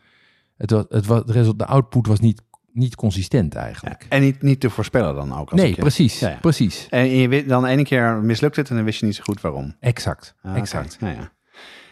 [0.58, 1.26] Het was, het was,
[1.58, 4.06] de output was niet, niet consistent Ja, eigenlijk.
[4.10, 5.52] en niet, niet te voorspellen dan ook.
[5.52, 6.20] Als nee, je- precies.
[6.20, 6.38] Ja, ja.
[6.38, 6.88] Precies.
[6.90, 9.42] En je, weet- dan ene keer mislukt het en dan wist je niet zo goed
[9.42, 9.76] waarom.
[9.80, 10.36] Exact.
[10.42, 10.98] Ah, exact.
[11.00, 11.32] Ja, ja.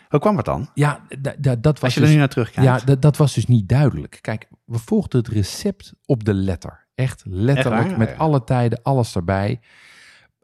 [0.09, 0.69] Hoe kwam het dan?
[0.73, 2.87] Ja, da- da- dat was Als je dus, er nu naar terugkijkt.
[2.87, 4.17] Ja, dat, was dus niet duidelijk.
[4.21, 6.87] Kijk, we volgden het recept op de letter.
[6.95, 7.97] Echt letterlijk, waar?
[7.97, 8.15] met Ja.
[8.15, 9.59] alle tijden, alles erbij.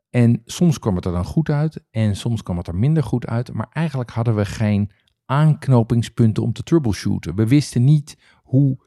[0.09, 3.27] En soms kwam het er dan goed uit en soms kwam het er minder goed
[3.27, 3.53] uit.
[3.53, 4.91] Maar eigenlijk hadden we geen
[5.25, 7.35] aanknopingspunten om te troubleshooten.
[7.35, 8.77] We wisten niet hoe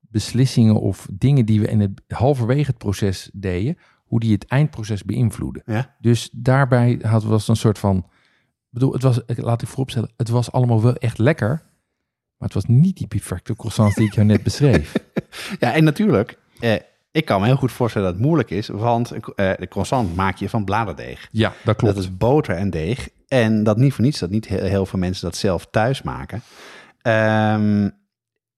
[0.00, 5.04] beslissingen of dingen die we in het halverwege het proces deden, hoe die het eindproces
[5.04, 5.62] beïnvloeden.
[5.66, 5.96] Ja?
[6.00, 8.06] Dus daarbij hadden we was een soort van.
[8.76, 11.48] Ik bedoel, het was, ik- laat ik vooropstellen, het was allemaal wel echt lekker.
[12.36, 14.92] Maar het was niet die perfecte croissants die ik jou net beschreef.
[15.60, 16.74] Ja, en natuurlijk, eh,
[17.10, 19.18] ik kan me heel goed voorstellen dat het moeilijk is, want eh,
[19.58, 21.28] de croissant maak je van bladerdeeg.
[21.30, 21.94] Ja, dat klopt.
[21.94, 23.08] Dat is boter en deeg.
[23.28, 26.42] En dat niet voor niets, dat niet heel, heel veel mensen dat zelf thuis maken.
[27.02, 27.90] Ehm,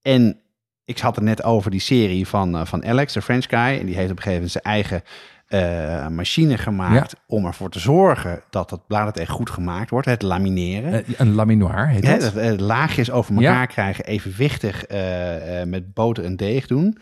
[0.03, 0.41] en
[0.85, 3.79] ik had het net over die serie van, eh, van Alex, de French guy.
[3.81, 5.03] En die heeft op een gegeven moment zijn eigen
[5.49, 10.07] eh, machine gemaakt om ervoor te zorgen dat dat bladerdeeg goed gemaakt wordt.
[10.07, 10.93] Het lamineren.
[10.93, 12.21] Eh, een laminoir heet dat.
[12.21, 13.67] dat, eh, laagjes over elkaar Ja.
[13.67, 14.85] krijgen, evenwichtig
[15.65, 16.99] met boter en deeg doen.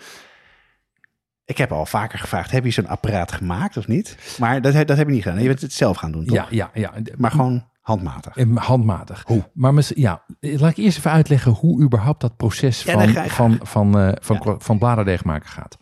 [1.44, 4.36] Ik heb al vaker gevraagd, heb je zo'n apparaat gemaakt of niet?
[4.38, 5.40] Maar dat, dat heb je niet gedaan.
[5.40, 6.36] Je bent het zelf gaan doen, toch?
[6.36, 6.92] Ja, ja, ja.
[7.16, 8.36] Maar gewoon handmatig.
[8.54, 9.22] Handmatig.
[9.26, 9.50] Hoe?
[9.54, 13.58] Maar mis- ja, laat ik eerst even uitleggen hoe überhaupt dat proces Ja, van, van,
[13.62, 15.78] van, van, van bladerdeeg maken gaat.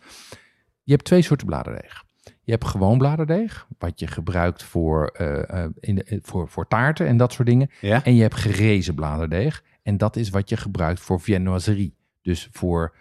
[0.83, 2.03] Je hebt twee soorten bladerdeeg.
[2.43, 6.67] Je hebt gewoon bladerdeeg, wat je gebruikt voor, eh, eh, in de, eh, voor, voor
[6.67, 7.69] taarten en dat soort dingen.
[7.81, 8.03] Ja?
[8.03, 9.63] En je hebt gerezen bladerdeeg.
[9.83, 11.95] En dat is wat je gebruikt voor viennoiserie.
[12.21, 12.95] Dus voor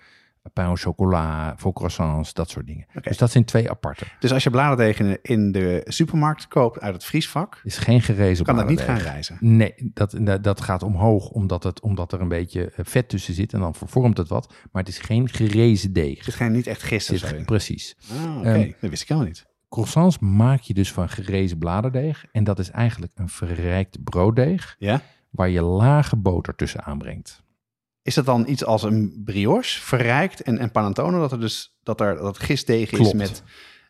[0.53, 2.87] pain au chocolat, voor croissants, dat soort dingen.
[3.01, 4.05] Dus dat zijn twee aparte.
[4.19, 8.57] Dus als je bladerdeeg in de, supermarkt koopt uit het vriesvak, is geen gerezen kan
[8.57, 9.37] dat niet gaan reizen.
[9.41, 13.53] Nee, dat, dat- gaat omhoog omdat, het, omdat er een beetje eh, vet tussen zit
[13.53, 14.53] en dan vervormt het wat.
[14.73, 16.19] Maar het is geen gerezen deeg.
[16.19, 17.45] Er zit geen niet echt gist of Zit- zo in.
[17.45, 17.97] precies.
[18.25, 18.49] Ah, oké.
[18.53, 19.47] Ehm, dat wist ik helemaal niet.
[19.69, 22.25] Croissants maak je dus van gerezen bladerdeeg.
[22.33, 25.01] En dat is eigenlijk een verrijkt brooddeeg Ja?
[25.31, 27.43] waar je lage boter tussen aanbrengt.
[28.05, 31.19] Is dat dan iets als een brioche, verrijkt en, en panettone?
[31.19, 33.15] Dat er dus dat er dat gistdeeg is Klopt.
[33.15, 33.43] met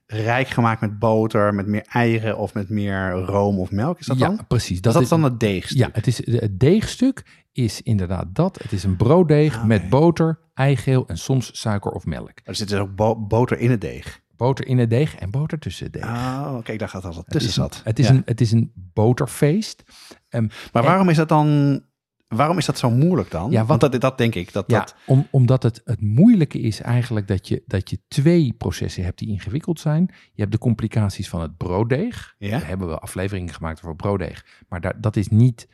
[0.06, 3.98] rijk gemaakt met boter, met meer eieren of met meer room of melk?
[3.98, 4.46] Is dat ja, dan?
[4.46, 4.80] precies.
[4.80, 5.78] Dat, dat is is dan het deegstuk?
[5.78, 8.58] Ja, het, is, het deegstuk is inderdaad dat.
[8.62, 12.32] Het is een brooddeeg Ah, met boter, eigeel en soms suiker of melk.
[12.44, 14.22] Er zit dus ook bo- boter in het deeg.
[14.36, 16.04] Boter in het deeg en boter tussen het deeg.
[16.04, 17.80] Oh, oké, ik dacht dat dat wat Het tussen is een- zat.
[17.84, 18.12] Het is, Ja.
[18.14, 19.82] een, het is een boterfeest.
[20.28, 21.80] Ehm, Maar waarom is dat dan...
[22.28, 23.50] Waarom is dat zo moeilijk dan?
[23.50, 24.52] Ja, Want dat, dat denk ik.
[24.52, 28.52] Dat, Ja, dat, om, omdat het, het moeilijke is eigenlijk dat je, dat je twee
[28.52, 30.10] processen hebt die ingewikkeld zijn.
[30.32, 32.34] Je hebt de complicaties van het brooddeeg.
[32.38, 32.58] Ja?
[32.58, 34.64] We hebben wel afleveringen gemaakt over brooddeeg.
[34.68, 35.68] Maar daar, dat is niet,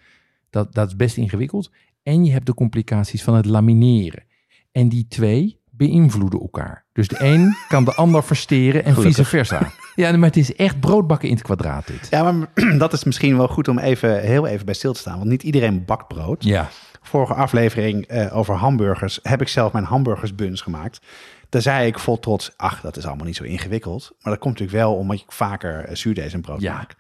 [0.51, 1.71] dat, dat is best ingewikkeld.
[2.03, 4.25] En je hebt de complicaties van het lamineren.
[4.73, 6.85] En die twee beïnvloeden elkaar.
[6.93, 9.17] Dus de een kan de ander versteren en Gelukkig.
[9.17, 9.71] vice versa.
[9.95, 12.07] Ja, maar het is echt broodbakken in het kwadraat dit.
[12.11, 15.17] ja, maar dat is misschien wel goed om even, heel even bij stil te staan.
[15.19, 16.45] Want niet iedereen bakt brood.
[16.45, 16.69] Ja,
[17.03, 21.01] Vorige aflevering eh, over hamburgers heb ik zelf mijn hamburgersbuns gemaakt.
[21.49, 24.11] Daar zei ik vol trots, ach, dat is allemaal niet zo ingewikkeld.
[24.21, 26.73] Maar dat komt natuurlijk wel omdat ik vaker uh, zuurdees en brood Ja.
[26.75, 26.95] maak.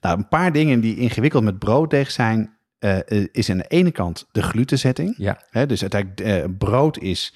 [0.00, 3.90] Nou, een paar dingen die ingewikkeld met brooddeeg zijn, eh, eh, is aan de ene
[3.90, 5.14] kant de glutenzetting.
[5.18, 7.34] ja, Hè, dus uiteindelijk, eh, brood is,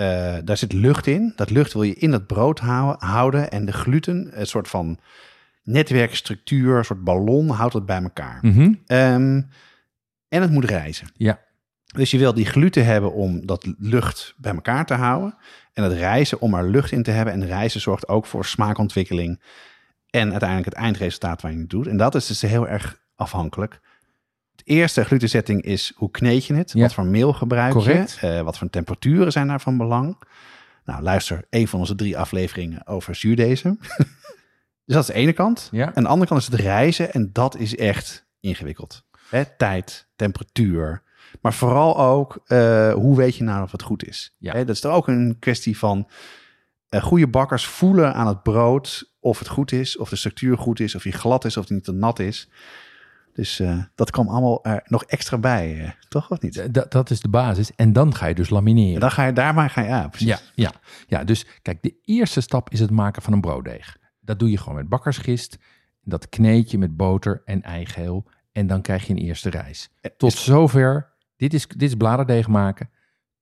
[0.00, 1.32] eh, daar zit lucht in.
[1.36, 3.50] Dat lucht wil je in dat brood hou- houden.
[3.50, 4.98] En de gluten, een soort van
[5.62, 8.38] netwerkstructuur, een soort ballon, houdt het bij elkaar.
[8.42, 8.72] Mhm.
[8.86, 9.42] Ehm,
[10.28, 11.08] en het moet reizen.
[11.14, 11.40] Ja.
[11.86, 15.34] Dus je wil die gluten hebben om dat lucht bij elkaar te houden.
[15.72, 17.34] En het reizen om er lucht in te hebben.
[17.34, 19.40] En reizen zorgt ook voor smaakontwikkeling.
[20.10, 21.86] En uiteindelijk het eindresultaat waar je het doet.
[21.86, 23.80] En dat is dus heel erg afhankelijk.
[24.60, 26.72] Het eerste glutenzetting is hoe kneed je het?
[26.72, 26.80] Ja.
[26.80, 28.18] Wat voor meel gebruik Correct.
[28.20, 28.26] je?
[28.26, 30.18] Eh, wat voor temperaturen zijn daar van belang?
[30.84, 33.78] Nou, luister een van onze drie afleveringen over zuurdesem.
[34.84, 35.68] dus dat is de ene kant.
[35.72, 35.94] Ja.
[35.94, 37.12] En de andere kant is het reizen.
[37.12, 39.04] En dat is echt ingewikkeld.
[39.28, 41.02] Hè, tijd, temperatuur.
[41.40, 44.34] Maar vooral ook, eh, hoe weet je nou of het goed is?
[44.38, 44.52] Ja.
[44.52, 46.08] Hè, dat is er ook een kwestie van...
[46.88, 50.80] eh, goede bakkers voelen aan het brood of het goed is, of de structuur goed
[50.80, 52.48] is, of hij glad is, of hij niet te nat is.
[53.32, 56.68] Dus eh, dat kwam allemaal er nog extra bij, eh, toch of niet?
[56.72, 57.74] D- dat- is de basis.
[57.74, 58.94] En dan ga je dus lamineren.
[58.94, 60.28] En dan ga je daarbij ga je, ja, precies.
[60.28, 60.72] Ja, ja,
[61.06, 63.96] ja, dus kijk, de eerste stap is het maken van een brooddeeg.
[64.20, 65.58] Dat doe je gewoon met bakkersgist.
[66.02, 68.28] Dat kneed je met boter en eigeel.
[68.52, 69.90] En dan krijg je een eerste reis.
[70.00, 72.90] Eh, Tot is- zover, dit is, dit is bladerdeeg maken.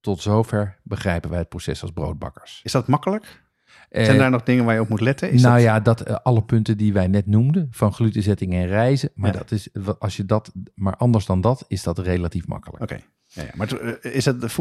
[0.00, 2.60] Tot zover begrijpen wij het proces als broodbakkers.
[2.64, 3.42] Is dat makkelijk?
[3.88, 5.30] Eh, Zijn daar nog dingen waar je op moet letten?
[5.30, 8.66] Is nou dat, ja, dat, eh, alle punten die wij net noemden, van glutenzetting en
[8.66, 9.10] reizen.
[9.14, 9.38] Maar Ja.
[9.38, 12.82] dat is, als je dat, maar anders dan dat, is dat relatief makkelijk.
[12.82, 12.98] Oké.
[13.26, 13.48] Ja, ja.
[13.54, 14.56] Maar eh, is het,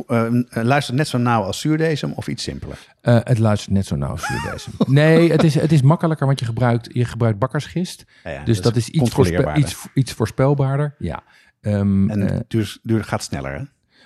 [0.49, 2.77] luistert net zo nauw als zuurdesem of iets simpeler?
[3.01, 4.69] Het luistert net zo nauw als deze.
[4.91, 8.05] Nee, het is, het is makkelijker, want je gebruikt, je gebruikt bakkersgist.
[8.23, 10.95] Ja, Dus dat is iets, voorspe- iets, iets voorspelbaarder.
[10.97, 11.23] Ja.
[11.61, 13.63] Ehm, En het duurt, duurt, gaat sneller, hè?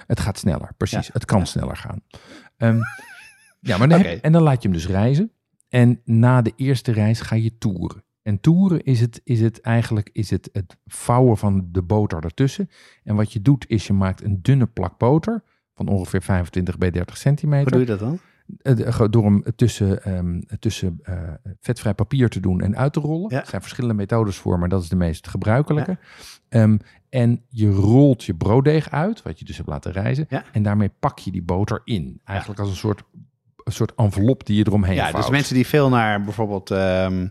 [0.07, 1.09] het gaat sneller, precies.
[1.13, 2.01] Het kan sneller gaan.
[2.57, 2.79] Ehm,
[3.61, 5.31] ja, maar dan heb- en dan laat je hem dus reizen.
[5.69, 8.03] En na de eerste reis ga je toeren.
[8.21, 12.69] En toeren is het, is het eigenlijk is het, het vouwen van de boter ertussen.
[13.03, 15.43] En wat je doet is je maakt een dunne plak boter
[15.73, 17.71] van ongeveer 25 bij 30 Hoe centimeter.
[17.71, 18.19] doe je dat dan?
[18.61, 21.21] Eh, door hem tussen, ehm, tussen eh,
[21.59, 23.29] vetvrij papier te doen en uit te rollen.
[23.31, 23.39] Ja.
[23.41, 25.97] Er zijn verschillende methodes voor, maar dat is de meest gebruikelijke.
[26.49, 26.77] Ehm,
[27.09, 30.25] en je rolt je brooddeeg uit, wat je dus hebt laten rijzen.
[30.29, 30.43] Ja.
[30.51, 32.21] En daarmee pak je die boter in.
[32.23, 33.03] Eigenlijk als een soort,
[33.63, 35.15] een soort envelop die je eromheen Ja, vouwt.
[35.23, 37.27] dus mensen die veel naar bijvoorbeeld ehm,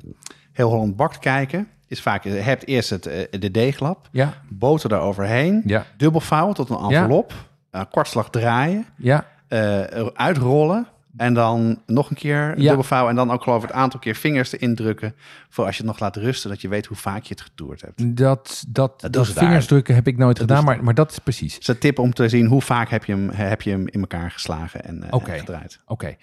[0.53, 4.89] Heel Holland Bakt kijken, is vaak, je hebt eerst het, eh, de deeglap, Ja, boter
[4.89, 7.33] daaroverheen, ja, dubbel vouwen tot een envelop,
[7.71, 9.27] eh, kwartslag draaien, ja.
[9.49, 9.81] eh,
[10.15, 12.55] uitrollen en dan nog een keer Ja.
[12.67, 15.15] dubbel vouwen en dan ook geloof ik het aantal keer vingers erin drukken
[15.49, 17.81] voor als je het nog laat rusten, dat je weet hoe vaak je het getoerd
[17.81, 18.17] hebt.
[18.17, 21.53] Dat, dat, Dat vingers drukken heb ik nooit Dat gedaan, maar, maar dat is precies.
[21.55, 23.89] Het is een tip om te zien hoe vaak heb je hem, heb je hem
[23.89, 25.81] in elkaar geslagen en, eh, en gedraaid.
[25.87, 26.17] Oké.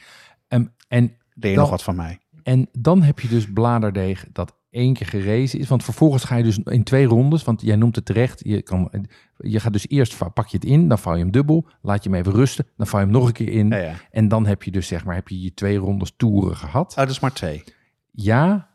[0.47, 2.19] Ehm, en Deed je Dan- nog wat van mij?
[2.43, 5.67] En dan heb je dus bladerdeeg dat één keer gerezen is.
[5.67, 8.41] Want vervolgens ga je dus in twee rondes, want jij noemt het terecht.
[8.43, 11.67] Je, kan, je gaat dus eerst pak je het in, dan vouw je hem dubbel.
[11.81, 13.69] Laat je hem even rusten, dan vouw je hem nog een keer in.
[13.69, 13.93] Ja, ja.
[14.11, 16.89] En dan heb je dus zeg maar, heb je je twee rondes toeren gehad.
[16.91, 17.63] Oh, dat is maar twee.
[18.11, 18.69] Ja,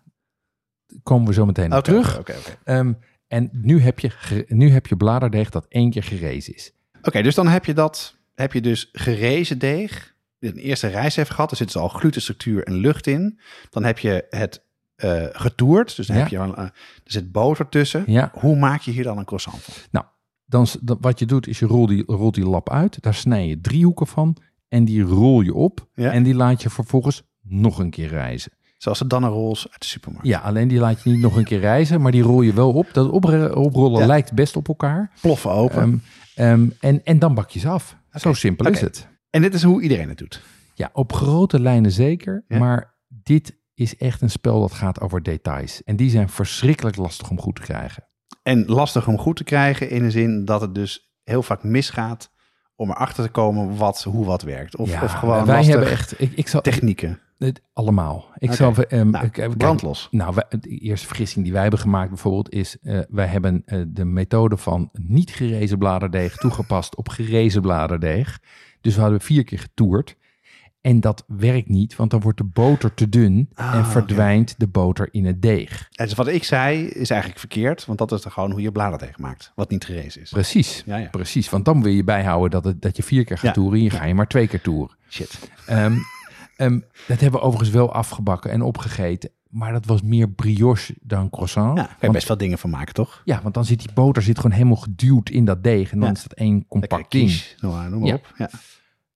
[1.02, 2.18] komen we zo meteen terug.
[2.18, 2.58] Oké, oké.
[2.64, 2.92] Ehm,
[3.28, 6.72] en nu heb, je, nu heb je bladerdeeg dat één keer gerezen is.
[7.02, 11.30] Oké, dus dan heb je dat, heb je dus gerezen deeg, een eerste reis heeft
[11.30, 13.40] gehad, er zit dus al glutenstructuur en lucht in.
[13.70, 14.64] Dan heb je het
[15.02, 16.22] eh, getoerd, dus dan Ja.
[16.22, 16.72] heb je al, eh, er
[17.04, 18.04] zit boter tussen.
[18.06, 18.30] Ja.
[18.34, 19.74] Hoe maak je hier dan een croissant van?
[19.90, 20.04] Nou,
[20.46, 23.02] dan, dan- wat je doet is je rolt die, rolt die lap uit.
[23.02, 24.36] Daar snij je driehoeken van.
[24.68, 25.88] En die rol je op.
[25.94, 26.10] Ja.
[26.12, 28.52] En die laat je vervolgens nog een keer reizen.
[28.76, 30.26] Zoals de Dannerolls uit de supermarkt.
[30.28, 32.72] Ja, alleen die laat je niet nog een keer reizen, maar die rol je wel
[32.72, 32.88] op.
[32.92, 33.10] Dat
[33.54, 34.06] oprollen Ja.
[34.06, 35.10] lijkt best op elkaar.
[35.20, 36.02] Ploffen open.
[36.34, 37.96] Ehm, ehm, en, en dan bak je ze af.
[38.12, 39.08] Zo simpel is het.
[39.30, 40.42] en dit is hoe iedereen het doet.
[40.74, 42.44] Ja, op grote lijnen zeker.
[42.48, 42.58] Ja.
[42.58, 45.82] Maar dit is echt een spel dat gaat over details.
[45.84, 48.06] En die zijn verschrikkelijk lastig om goed te krijgen.
[48.42, 52.30] En lastig om goed te krijgen in de zin dat het dus heel vaak misgaat
[52.76, 54.76] om erachter te komen wat, hoe wat werkt.
[54.76, 56.20] Of, Ja, of gewoon wij hebben echt...
[56.20, 57.20] Ik, ik zal, technieken.
[57.38, 58.24] het, allemaal.
[58.38, 58.56] Ik Oké.
[58.56, 58.74] zal...
[58.74, 60.08] ehm, Nou, ik- kijk, brandlos.
[60.10, 62.78] Nou, wij- de eerste vergissing die wij hebben gemaakt bijvoorbeeld is...
[62.82, 68.38] eh, wij hebben eh, de methode van niet gerezen bladerdeeg toegepast op gerezen bladerdeeg.
[68.80, 70.16] Dus we hadden vier keer getoerd.
[70.82, 73.88] En dat werkt niet, want dan wordt de boter te dun Ah, en oké.
[73.90, 75.88] verdwijnt de boter in het deeg.
[75.92, 78.72] En dus wat ik zei is eigenlijk verkeerd, want dat is dan gewoon hoe je
[78.72, 80.30] bladerdeeg maakt, wat niet gerezen is.
[80.30, 81.08] Precies, Ja, ja.
[81.08, 81.50] precies.
[81.50, 83.52] Want dan wil je bijhouden dat, het, dat je vier keer gaat Ja.
[83.52, 84.96] toeren en je ga je maar twee keer toeren.
[85.08, 85.48] Shit.
[85.66, 85.94] Ehm,
[86.56, 89.30] ehm, dat hebben we overigens wel afgebakken en opgegeten.
[89.48, 91.78] Maar dat was meer brioche dan croissant.
[91.78, 93.22] Ja, kan je want, best wel dingen van maken, toch?
[93.24, 95.92] ja, want dan zit die boter zit gewoon helemaal geduwd in dat deeg.
[95.92, 97.42] En dan is dat één compact ding.
[97.60, 98.32] Noem maar, op.
[98.36, 98.50] Ja.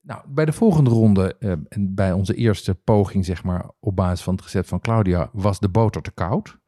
[0.07, 4.23] Nou, bij de volgende ronde eh, en bij onze eerste poging, zeg maar, op basis
[4.25, 6.59] van het recept van Claudia, was de boter te koud.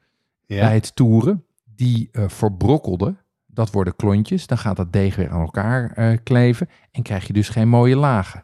[0.47, 0.69] Bij Ja.
[0.69, 3.17] het toeren, die eh, verbrokkelde.
[3.47, 4.47] Dat worden klontjes.
[4.47, 6.69] Dan gaat dat deeg weer aan elkaar eh, kleven.
[6.91, 8.41] En krijg je dus geen mooie lagen.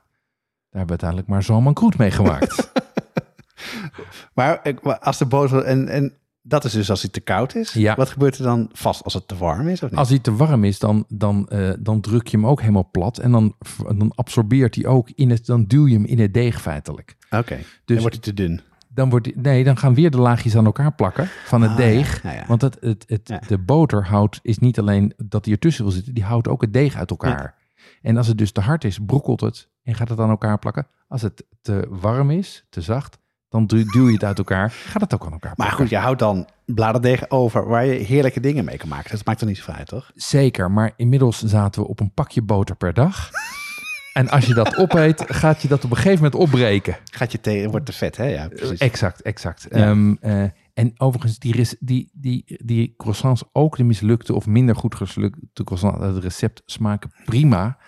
[0.70, 2.72] Daar hebben we uiteindelijk maar zo'n kroet mee gemaakt.
[4.35, 4.59] Maar
[5.00, 7.72] als de boter en, en Dat is dus als het te koud is.
[7.72, 7.94] Ja.
[7.94, 9.83] Wat gebeurt er dan vast als het te warm is?
[9.83, 9.98] Of niet?
[9.98, 13.18] Als hij te warm is, dan, dan, eh, dan druk je hem ook helemaal plat.
[13.18, 13.54] En dan,
[13.96, 17.16] dan absorbeert hij ook in het, dan duw je hem in het deeg feitelijk.
[17.30, 18.61] Oké, Dus dan wordt het te dun.
[18.88, 22.22] dan wordt nee, dan gaan weer de laagjes aan elkaar plakken van het Ah, deeg.
[22.22, 22.44] ja, ja.
[22.46, 26.14] Want het, het, het, de boter houdt, is niet alleen dat hij ertussen wil zitten,
[26.14, 27.54] die houdt ook het deeg uit elkaar.
[28.02, 30.87] En als het dus te hard is, brokkelt het en gaat het aan elkaar plakken.
[31.09, 33.18] Als het te warm is, te zacht,
[33.54, 35.96] dan du- duw je het uit elkaar, gaat het ook aan elkaar Maar goed, je
[35.96, 39.10] houdt dan bladerdeeg over waar je heerlijke dingen mee kan maken.
[39.10, 40.10] Dat maakt er niet zoveel uit, toch?
[40.14, 43.30] Zeker, maar inmiddels zaten we op een pakje boter per dag.
[44.12, 46.96] En als je dat opeet, gaat je dat op een gegeven moment opbreken.
[47.12, 48.24] Gaat je thee, wordt te vet, hè?
[48.24, 48.78] Ja, precies.
[48.78, 49.66] Exact, exact.
[49.70, 49.76] Ja.
[49.76, 50.42] Ehm, eh,
[50.74, 56.04] en overigens, die, die, die, die croissants, ook de mislukte of minder goed geslukte croissants
[56.04, 57.78] het recept smaken prima.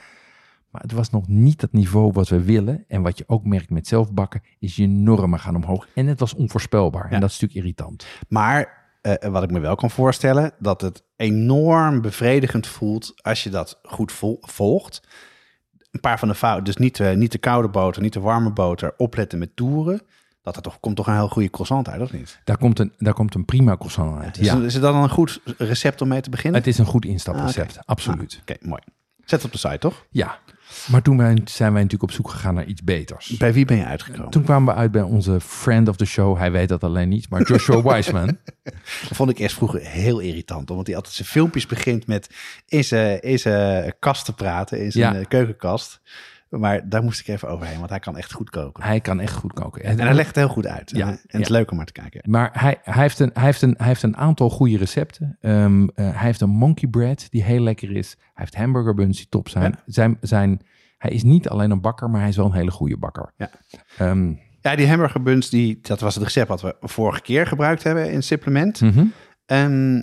[0.70, 2.84] Maar het was nog niet het niveau wat we willen.
[2.88, 5.86] En wat je ook merkt met zelfbakken, is je normen gaan omhoog.
[5.94, 7.06] En het was onvoorspelbaar.
[7.08, 7.14] Ja.
[7.14, 8.06] En dat is natuurlijk irritant.
[8.28, 13.50] Maar eh, wat ik me wel kan voorstellen, dat het enorm bevredigend voelt als je
[13.50, 15.00] dat goed vol- volgt.
[15.90, 18.52] Een paar van de fouten, dus niet, eh, niet de koude boter, niet de warme
[18.52, 20.00] boter, opletten met toeren.
[20.42, 22.40] Dat er toch, komt toch een heel goede croissant uit, of niet?
[22.44, 24.38] Daar komt een, daar komt een prima croissant uit.
[24.38, 26.58] Is, Ja, is het dan een goed recept om mee te beginnen?
[26.60, 27.86] het is een goed instaprecept, Ah, oké.
[27.86, 28.38] absoluut.
[28.40, 28.82] Oké, mooi.
[29.16, 30.06] Zet het op de site, toch?
[30.10, 30.38] Ja,
[30.90, 33.36] maar toen wij, zijn wij natuurlijk op zoek gegaan naar iets beters.
[33.36, 34.30] Bij wie ben je uitgekomen?
[34.30, 36.36] Toen kwamen we uit bij onze friend of the show.
[36.38, 38.38] Hij weet dat alleen niet, maar Joshua Wiseman.
[38.62, 40.70] Dat vond ik eerst vroeger heel irritant.
[40.70, 42.30] Omdat hij altijd zijn filmpjes begint met
[42.68, 44.80] in zijn, in zijn kast te praten.
[44.84, 45.18] In zijn Ja.
[45.20, 46.00] eh, keukenkast.
[46.48, 47.78] Maar daar moest ik even overheen.
[47.78, 48.82] Want hij kan echt goed koken.
[48.84, 49.82] Hij kan echt goed koken.
[49.84, 50.90] En hij legt het heel goed uit.
[50.90, 52.30] Ja, En, en het is leuk om maar te kijken.
[52.30, 55.36] Maar hij, hij, heeft een, hij, heeft een, hij heeft een aantal goede recepten.
[55.40, 58.14] Ehm, eh, hij heeft een monkey bread die heel lekker is.
[58.18, 59.70] Hij heeft hamburger buns die top zijn.
[59.70, 59.82] Ja.
[59.86, 60.60] zijn, zijn
[60.98, 63.32] hij is niet alleen een bakker, maar hij is wel een hele goede bakker.
[63.36, 63.50] Ja.
[63.98, 67.82] Ehm, Ja, die hamburger buns, die, dat was het recept wat we vorige keer gebruikt
[67.82, 68.80] hebben in supplement.
[68.80, 69.04] mhm.
[69.46, 70.02] Ehm,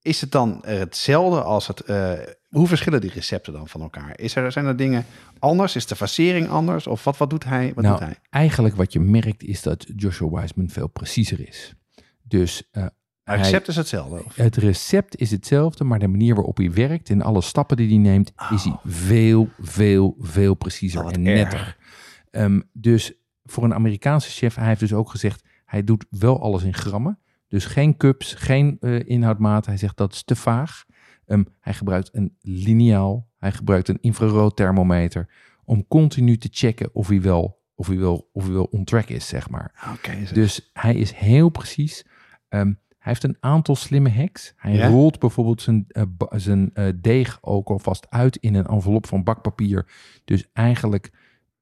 [0.00, 1.80] is het dan hetzelfde als het...
[1.80, 2.12] eh,
[2.56, 4.18] hoe verschillen die recepten dan van elkaar?
[4.18, 5.04] Is er, zijn er dingen
[5.38, 5.76] anders?
[5.76, 6.86] Is de facering anders?
[6.86, 7.72] Of wat, wat doet hij?
[7.74, 8.18] Wat nou, doet hij?
[8.30, 11.74] eigenlijk wat je merkt is dat Joshua Wiseman veel preciezer is.
[12.22, 12.86] Dus eh,
[13.24, 14.24] Het recept is hetzelfde.
[14.24, 14.36] Of?
[14.36, 17.96] Het recept is hetzelfde, maar de manier waarop hij werkt en alle stappen die hij
[17.96, 21.76] neemt, is hij veel, veel, veel preciezer Oh, wat en netter.
[22.30, 23.12] Ehm, dus
[23.44, 27.18] voor een Amerikaanse chef, hij heeft dus ook gezegd, hij doet wel alles in grammen.
[27.48, 29.66] Dus geen cups, geen eh, inhoudmaat.
[29.66, 30.84] Hij zegt dat is te vaag.
[31.26, 35.28] Ehm, hij gebruikt een lineaal, hij gebruikt een infraroodthermometer
[35.64, 39.08] om continu te checken of hij wel, of hij wel, of hij wel on track
[39.08, 39.90] is, zeg maar.
[39.94, 40.34] Oké, zo.
[40.34, 42.06] Dus hij is heel precies.
[42.48, 44.52] Ehm, hij heeft een aantal slimme hacks.
[44.56, 44.88] Hij Ja?
[44.88, 49.86] rolt bijvoorbeeld zijn, eh, zijn eh, deeg ook alvast uit in een envelop van bakpapier.
[50.24, 51.12] Dus eigenlijk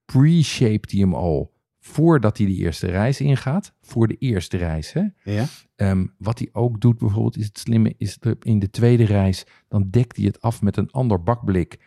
[0.05, 1.54] pre-shaped hij hem al
[1.87, 3.73] voordat hij de eerste reis ingaat.
[3.81, 4.93] Voor de eerste reis.
[4.93, 5.03] Hè?
[5.23, 5.47] ja?
[5.77, 9.91] Ehm, wat hij ook doet bijvoorbeeld, is het slimme, is in de tweede reis, dan
[9.91, 11.79] dekt hij het af met een ander bakblik.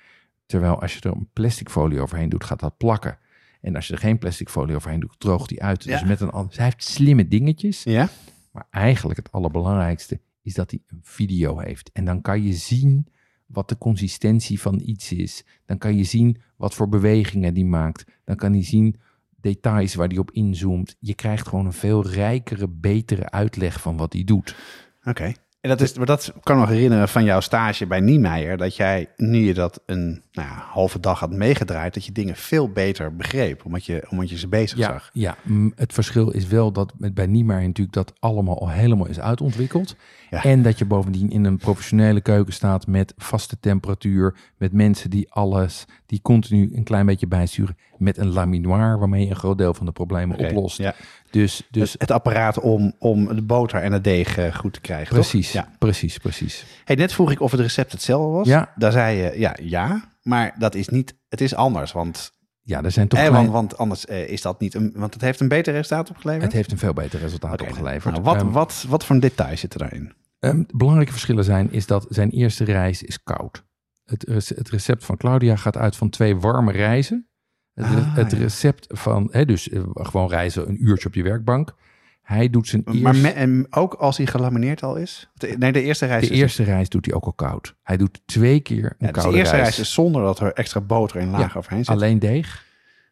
[0.45, 3.17] Terwijl als je er een plastic folie overheen doet, gaat dat plakken.
[3.61, 5.83] En als je er geen plastic folie overheen doet, droogt hij uit.
[5.83, 6.55] Dus met een ander.
[6.55, 7.83] Hij heeft slimme dingetjes.
[7.83, 8.09] Ja?
[8.51, 11.89] Maar eigenlijk het allerbelangrijkste is dat hij een video heeft.
[11.93, 13.07] En dan kan je zien
[13.45, 15.45] wat de consistentie van iets is.
[15.65, 18.05] Dan kan je zien wat voor bewegingen die maakt.
[18.23, 18.95] Dan kan hij zien
[19.47, 20.95] details waar hij op inzoomt.
[20.99, 24.55] Je krijgt gewoon een veel rijkere, betere uitleg van wat hij doet.
[25.03, 25.33] Oké.
[25.67, 28.57] En dat, is, maar dat kan me nog herinneren van jouw stage bij Niemeyer.
[28.57, 32.35] Dat jij, nu je dat een nou ja, halve dag had meegedraaid, dat je dingen
[32.35, 33.65] veel beter begreep.
[33.65, 35.09] Omdat je, omdat je ze bezig Ja, zag.
[35.13, 35.35] ja,
[35.75, 39.95] het verschil is wel dat met bij Niemeyer natuurlijk dat allemaal al helemaal is uitontwikkeld.
[40.29, 40.43] Ja.
[40.43, 45.31] En dat je bovendien in een professionele keuken staat met vaste temperatuur, met mensen die
[45.31, 49.73] alles, die continu een klein beetje bijsturen, met een laminoir waarmee je een groot deel
[49.73, 50.79] van de problemen oplost.
[51.37, 55.07] Dus, Dus het apparaat om, om de boter en het deeg eh, goed te krijgen.
[55.07, 55.15] toch?
[55.29, 55.67] precies, Ja.
[55.79, 56.65] precies, precies.
[56.85, 58.47] Hey, net vroeg ik of het recept hetzelfde was.
[58.47, 58.71] Ja.
[58.75, 60.15] Daar zei je ja, ja.
[60.21, 61.91] Maar dat is niet, het is anders.
[61.91, 65.13] Want, Ja, er zijn toch klein- want, want anders eh, is dat niet een, want
[65.13, 66.43] het heeft een beter resultaat opgeleverd.
[66.43, 68.13] het heeft een veel beter resultaat opgeleverd.
[68.13, 70.13] nou, wat, Ehm, wat, wat voor een detail zit er daarin?
[70.39, 73.63] De belangrijke verschillen zijn is dat zijn eerste reis is koud.
[74.05, 77.29] Het, het recept van Claudia gaat uit van twee warme reizen.
[77.85, 81.73] Het, Ah, het recept van, hè, dus eh, gewoon reizen een uurtje op je werkbank.
[82.23, 85.29] Hij doet zijn Maar eerste, me- en ook als hij gelamineerd al is?
[85.33, 87.75] De- Nee, de eerste reis de is eerste reis doet hij ook al koud.
[87.83, 89.67] Hij doet twee keer een Ja, dus de koude eerste reis.
[89.67, 91.95] reis is zonder dat er extra boter en laag Ja, overheen zit.
[91.95, 92.65] Alleen deeg.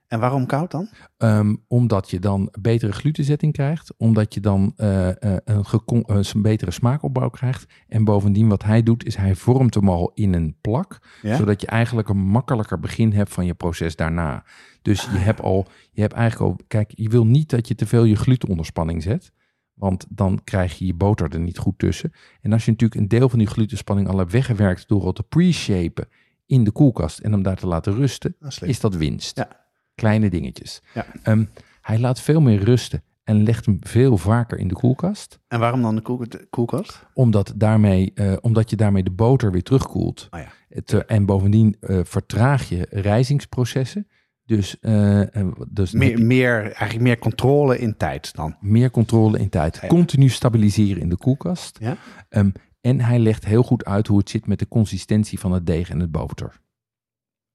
[0.07, 0.89] En waarom koud dan?
[1.17, 3.93] Ehm, omdat je dan betere glutenzetting krijgt.
[3.97, 7.65] Omdat je dan eh, eh, een, gekon- eh, een betere smaakopbouw krijgt.
[7.87, 10.99] En bovendien wat hij doet is hij vormt hem al in een plak.
[11.21, 11.35] Ja?
[11.35, 14.43] Zodat je eigenlijk een makkelijker begin hebt van je proces daarna.
[14.81, 17.75] Dus Ah, je hebt al, je hebt eigenlijk al, kijk, je wil niet dat je
[17.75, 19.31] te veel je gluten onder spanning zet.
[19.73, 22.11] Want dan krijg je je boter er niet goed tussen.
[22.41, 25.23] En als je natuurlijk een deel van die glutenspanning al hebt weggewerkt door het te
[25.23, 26.07] pre-shapen
[26.45, 28.35] in de koelkast en hem daar te laten rusten,
[28.69, 29.37] is dat winst.
[29.37, 29.63] Ja.
[29.95, 30.81] Kleine dingetjes.
[30.93, 31.05] Ja.
[31.23, 31.45] Ehm,
[31.81, 35.39] hij laat veel meer rusten en legt hem veel vaker in de koelkast.
[35.47, 37.05] En waarom dan de koel- de koelkast?
[37.13, 40.27] Omdat, daarmee, eh, omdat je daarmee de boter weer terugkoelt.
[40.31, 40.47] Oh ja.
[40.69, 44.07] Het, eh, en bovendien eh, vertraag je rijzingsprocessen.
[44.45, 44.77] Dus,
[45.69, 48.55] dus Meer, eigenlijk meer controle in tijd dan.
[48.59, 49.77] meer controle in tijd.
[49.81, 49.87] Ja.
[49.87, 51.77] Continu stabiliseren in de koelkast.
[51.81, 51.97] Ja?
[52.29, 52.49] Ehm,
[52.81, 55.89] en hij legt heel goed uit hoe het zit met de consistentie van het deeg
[55.89, 56.61] en het boter.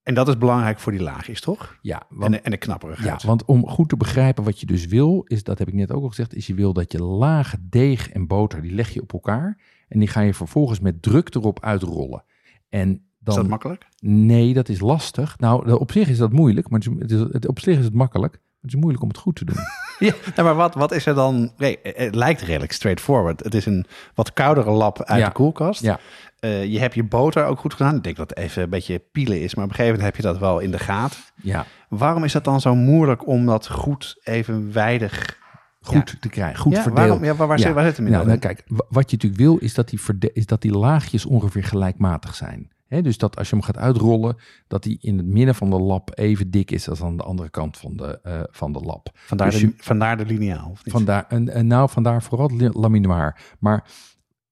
[0.03, 1.78] En dat is belangrijk voor die laagjes, toch?
[1.82, 3.22] Ja, En want, en de ja, knapperigheid.
[3.22, 6.03] want om goed te begrijpen wat je dus wil, is dat heb ik net ook
[6.03, 9.12] al gezegd, is je wil dat je lage deeg en boter, die leg je op
[9.12, 9.59] elkaar.
[9.88, 12.24] En die ga je vervolgens met druk erop uitrollen.
[12.68, 13.86] En is dat dan, makkelijk?
[14.01, 15.38] nee, dat is lastig.
[15.38, 18.40] Nou, op zich is dat moeilijk, maar het is, het op zich is het makkelijk.
[18.61, 19.57] Het is moeilijk om het goed te doen.
[19.98, 21.53] Ja, nou, maar wat, wat is er dan?
[21.57, 23.44] Nee, het lijkt redelijk straightforward.
[23.44, 25.26] Het is een wat koudere lap uit Ja.
[25.26, 25.82] de koelkast.
[25.82, 26.01] Ja.
[26.41, 27.97] Eh, je hebt je boter ook goed gedaan.
[27.97, 30.24] Ik denk dat het even een beetje pielen is, maar op een gegeven moment heb
[30.24, 31.18] je dat wel in de gaten.
[31.43, 35.38] Ja, Waarom is dat dan zo moeilijk om dat goed evenwijdig
[35.82, 37.07] goed te krijgen, goed ja, verdeeld.
[37.07, 37.64] Waarom, ja, waar, waar, Ja.
[37.64, 38.12] Zit, waar zit hem in?
[38.12, 40.72] Nou, nou, kijk, wa- wat je natuurlijk wil is dat die, verde- is dat die
[40.78, 42.70] laagjes ongeveer gelijkmatig zijn.
[42.88, 44.36] Dus dat als je hem gaat uitrollen,
[44.68, 47.49] dat die in het midden van de lap even dik is als aan de andere
[47.51, 49.09] kant van de, eh, van de lap.
[49.14, 50.72] vandaar, dus de, vandaar de lineaal.
[50.82, 53.36] Vandaar, en, en nou, vandaar vooral laminoir.
[53.59, 53.84] Maar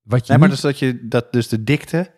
[0.09, 2.11] wat je nee, maar dus dat, je, dat dus de dikte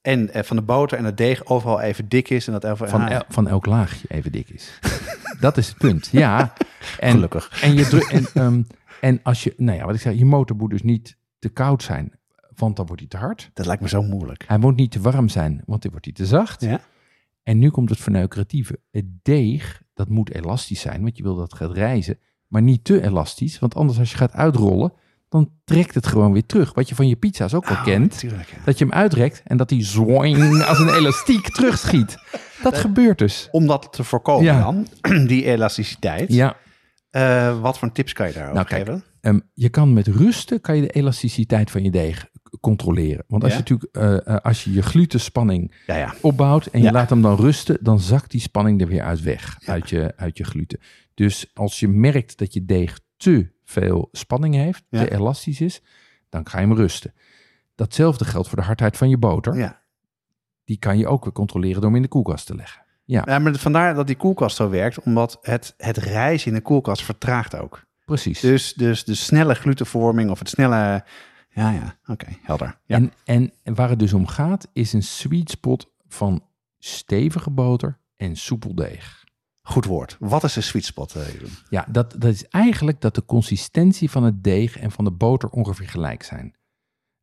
[0.00, 2.46] en, eh, van de boter en het deeg overal even dik is.
[2.46, 4.78] En dat even, van, el- van elk laagje even dik is.
[5.40, 6.52] dat is het punt, ja.
[6.98, 7.62] En, Gelukkig.
[7.62, 8.62] En, je en, ehm,
[9.00, 11.82] en als je, nou ja, wat ik zeg, je motor moet dus niet te koud
[11.82, 12.12] zijn,
[12.56, 13.50] want dan wordt hij te hard.
[13.54, 14.44] Dat lijkt me zo moeilijk.
[14.46, 16.60] Hij moet niet te warm zijn, want dan wordt hij te zacht.
[16.60, 16.80] Ja?
[17.42, 18.80] En nu komt het verneukeratieve.
[18.90, 22.18] Het deeg, dat moet elastisch zijn, want je wil dat het gaat rijzen.
[22.46, 24.92] Maar niet te elastisch, want anders als je gaat uitrollen,
[25.32, 26.74] dan trekt het gewoon weer terug.
[26.74, 28.10] Wat je van je pizza's ook wel Oh, kent.
[28.12, 28.56] natuurlijk, ja.
[28.64, 32.16] Dat je hem uitrekt en dat hij zoing als een elastiek terugschiet.
[32.62, 33.48] Dat gebeurt dus.
[33.50, 34.60] Om dat te voorkomen Ja.
[34.62, 34.86] dan,
[35.26, 36.32] die elasticiteit.
[36.32, 36.56] Ja,
[37.10, 39.04] Eh, wat voor tips kan je daarover Nou, kijk, geven?
[39.20, 42.26] Ehm, je kan met rusten kan je de elasticiteit van je deeg
[42.60, 43.24] controleren.
[43.28, 43.58] Want als Ja?
[43.58, 46.14] je natuurlijk eh, eh, als je je glutenspanning Ja, ja.
[46.20, 49.56] opbouwt en je laat hem dan rusten, dan zakt die spanning er weer uit weg
[49.66, 50.78] uit, je, uit je gluten.
[51.14, 55.00] Dus als je merkt dat je deeg te veel spanning heeft, Ja.
[55.04, 55.82] te elastisch is,
[56.28, 57.14] dan ga je hem rusten.
[57.74, 59.54] Datzelfde geldt voor de hardheid van je boter.
[59.56, 59.80] ja.
[60.64, 62.82] Die kan je ook weer controleren door hem in de koelkast te leggen.
[63.04, 66.62] Ja, Ja, maar vandaar dat die koelkast zo werkt, omdat het, het rijzen in de
[66.62, 67.84] koelkast vertraagt ook.
[68.04, 68.40] precies.
[68.40, 71.04] Dus, dus de snelle glutenvorming of het snelle...
[71.48, 72.78] Ja, ja, oké, helder.
[72.84, 72.96] Ja.
[72.96, 76.44] En, en, en waar het dus om gaat, is een sweet spot van
[76.78, 79.21] stevige boter en soepel deeg.
[79.62, 80.16] Goed woord.
[80.18, 81.14] Wat is de sweet spot?
[81.14, 81.50] eh, Jeroen?
[81.68, 85.48] Ja, dat, dat is eigenlijk dat de consistentie van het deeg en van de boter
[85.48, 86.54] ongeveer gelijk zijn.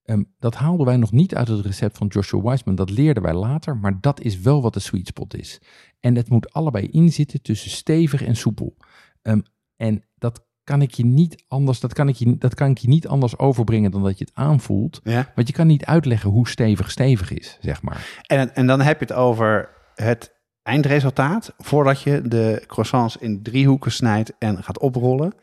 [0.04, 2.76] Ehm, dat haalden wij nog niet uit het recept van Joshua Weissman.
[2.76, 5.62] Dat leerden wij later, maar dat is wel wat de sweet spot is.
[6.00, 8.78] En het moet allebei inzitten tussen stevig en soepel.
[9.22, 9.42] Ehm,
[9.76, 12.88] en dat kan ik je niet anders, dat kan ik je, dat kan ik je
[12.88, 15.00] niet anders overbrengen dan dat je het aanvoelt.
[15.04, 15.32] Ja.
[15.36, 18.22] Want je kan niet uitleggen hoe stevig stevig is, zeg maar.
[18.28, 20.38] En, en dan heb je het over het
[20.70, 25.34] eindresultaat, voordat je de croissants in driehoeken snijdt en gaat oprollen.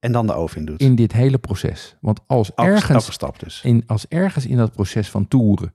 [0.00, 0.80] En dan de oven in doet.
[0.80, 1.96] In dit hele proces.
[2.00, 3.60] Want als elke, ergens elke stap dus.
[3.64, 5.74] in, als ergens in dat proces van toeren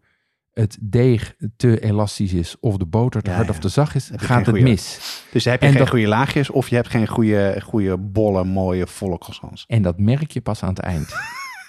[0.53, 3.53] het deeg te elastisch is of de boter te Ja, hard ja.
[3.53, 4.99] of te zacht is, gaat het goeie- mis.
[5.31, 8.43] Dus heb je en geen dat- goede laagjes of je hebt geen goede, goede bolle,
[8.43, 9.63] mooie, volle croissants.
[9.67, 11.13] En dat merk je pas aan het eind.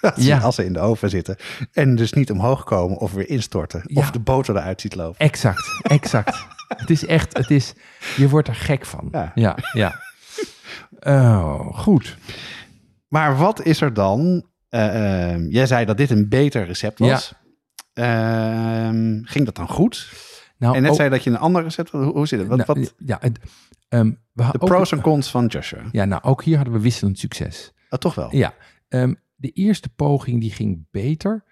[0.00, 0.38] Als, Ja.
[0.38, 1.36] ze, als ze in de oven zitten.
[1.72, 3.82] En dus niet omhoog komen of weer instorten.
[3.84, 4.00] Ja.
[4.00, 5.18] Of de boter eruit ziet lopen.
[5.18, 6.46] Exact, exact.
[6.76, 7.74] het is echt, het is,
[8.16, 9.08] je wordt er gek van.
[9.12, 9.32] Ja.
[9.34, 9.56] ja.
[9.72, 10.00] ja.
[11.00, 12.16] Oh, goed.
[13.08, 14.44] Maar wat is er dan?
[14.74, 17.34] eh, ehm, jij zei dat dit een beter recept was.
[17.92, 20.12] Ehm, ging dat dan goed?
[20.58, 22.12] Nou, en net ook- zei dat je een ander recept had.
[22.12, 22.48] Hoe, zit het?
[22.48, 23.38] Wat, nou, wat, Ja, het,
[23.88, 25.82] ehm, we de pros en cons van Joshua.
[25.92, 27.72] Ja, nou, ook hier hadden we wisselend succes.
[27.90, 28.36] Oh, toch wel?
[28.36, 28.54] Ja,
[29.36, 31.44] de eerste poging die ging beter,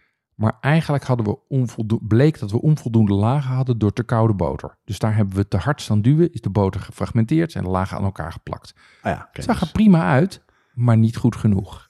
[0.42, 4.76] maar eigenlijk hadden we bleek dat we onvoldoende lagen hadden door te koude boter.
[4.84, 7.96] Dus daar hebben we te hard staan duwen, is de boter gefragmenteerd en de lagen
[7.96, 8.74] aan elkaar geplakt.
[9.02, 10.42] Ah, ja, Het zag dus- er prima uit,
[10.74, 11.86] maar niet goed genoeg.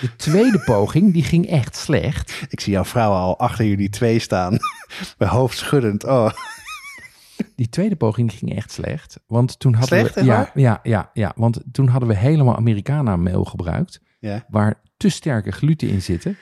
[0.00, 2.42] De tweede poging, die ging echt slecht.
[2.48, 4.58] Ik zie jouw vrouw al achter jullie twee staan.
[5.18, 6.04] Bij hoofd schuddend.
[6.04, 6.30] Oh,
[7.54, 9.20] Die tweede poging ging echt slecht.
[9.26, 10.24] Want toen hadden Slecht, we.
[10.24, 14.00] Ja, ja, ja, ja, want toen hadden we helemaal Americana meel gebruikt.
[14.20, 14.44] ja.
[14.48, 16.36] waar te sterke gluten in zitten.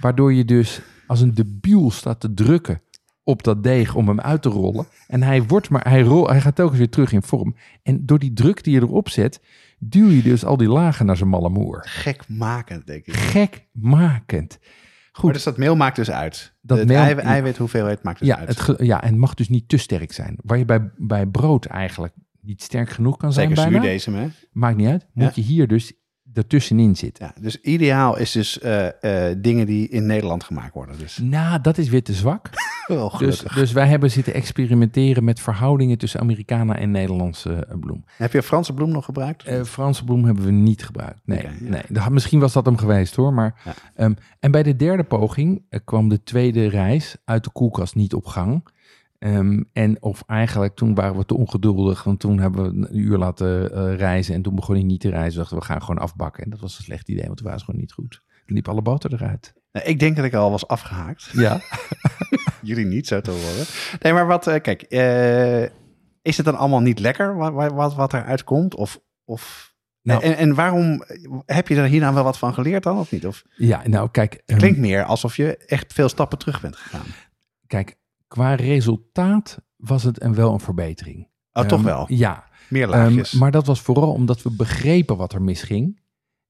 [0.00, 2.82] Waardoor je dus als een debiel staat te drukken
[3.22, 4.86] op dat deeg om hem uit te rollen.
[5.06, 7.56] En hij, wordt maar, hij, rol, hij gaat telkens weer terug in vorm.
[7.82, 9.40] En door die druk die je erop zet,
[9.78, 11.84] duw je dus al die lagen naar zijn malle moer.
[11.88, 13.16] Gekmakend, denk ik.
[13.16, 14.58] Gekmakend.
[15.12, 15.24] Goed.
[15.24, 16.54] Maar dus dat meel maakt dus uit.
[16.62, 18.48] Dat het meel- eiwit, eiwit hoeveelheid maakt dus Ja, uit.
[18.48, 20.36] het ge- ja, en het mag dus niet te sterk zijn.
[20.42, 23.80] Waar je bij, bij brood eigenlijk niet sterk genoeg kan zijn Zeker bijna.
[23.80, 24.26] zuurdesem, hè?
[24.52, 25.06] Maakt niet uit.
[25.12, 25.92] Moet je hier dus
[26.34, 27.24] ertussenin zitten.
[27.34, 30.98] Ja, dus ideaal is dus eh, eh, dingen die in Nederland gemaakt worden.
[30.98, 32.50] Dus Nou, dat is weer te zwak.
[33.18, 38.04] Dus, dus wij hebben zitten experimenteren met verhoudingen tussen Americana en Nederlandse eh, bloem.
[38.16, 39.44] Heb je Franse bloem nog gebruikt?
[39.64, 41.20] Franse bloem hebben we niet gebruikt.
[41.24, 41.82] Nee, Oké, ja.
[41.88, 42.10] nee.
[42.10, 43.32] Misschien was dat hem geweest hoor.
[43.32, 43.74] Maar, Ja.
[43.94, 48.26] ehm, en bij de derde poging kwam de tweede reis uit de koelkast niet op
[48.26, 48.62] gang.
[49.20, 52.02] Ehm, en of eigenlijk toen waren we te ongeduldig.
[52.04, 54.34] Want toen hebben we een uur laten eh, reizen.
[54.34, 55.38] En toen begon hij niet te reizen.
[55.38, 56.44] Dachten we gaan gewoon afbakken.
[56.44, 58.22] En dat was een slecht idee, want waren ze gewoon niet goed.
[58.46, 59.52] Er liep alle boter eruit.
[59.72, 61.30] Nou, ik denk dat ik al was afgehaakt.
[61.32, 61.60] Ja.
[62.62, 63.66] Jullie niet, zo te horen.
[64.00, 65.62] Nee, maar wat, eh, kijk, eh,
[66.22, 68.74] is het dan allemaal niet lekker wat, wat, wat, eruit komt?
[68.74, 70.22] Of, of, Nou.
[70.22, 71.02] en, en waarom
[71.46, 73.26] heb je er hier nou wel wat van geleerd dan, of niet?
[73.26, 74.42] Of ja, nou kijk.
[74.46, 77.06] ehm, klinkt meer alsof je echt veel stappen terug bent gegaan.
[77.66, 77.96] Kijk,
[78.30, 81.28] qua resultaat was het een wel een verbetering.
[81.52, 82.04] Oh, toch Ehm, wel?
[82.08, 83.32] Ja, Meer Ehm, laagjes.
[83.32, 86.00] maar dat was vooral omdat we begrepen wat er misging.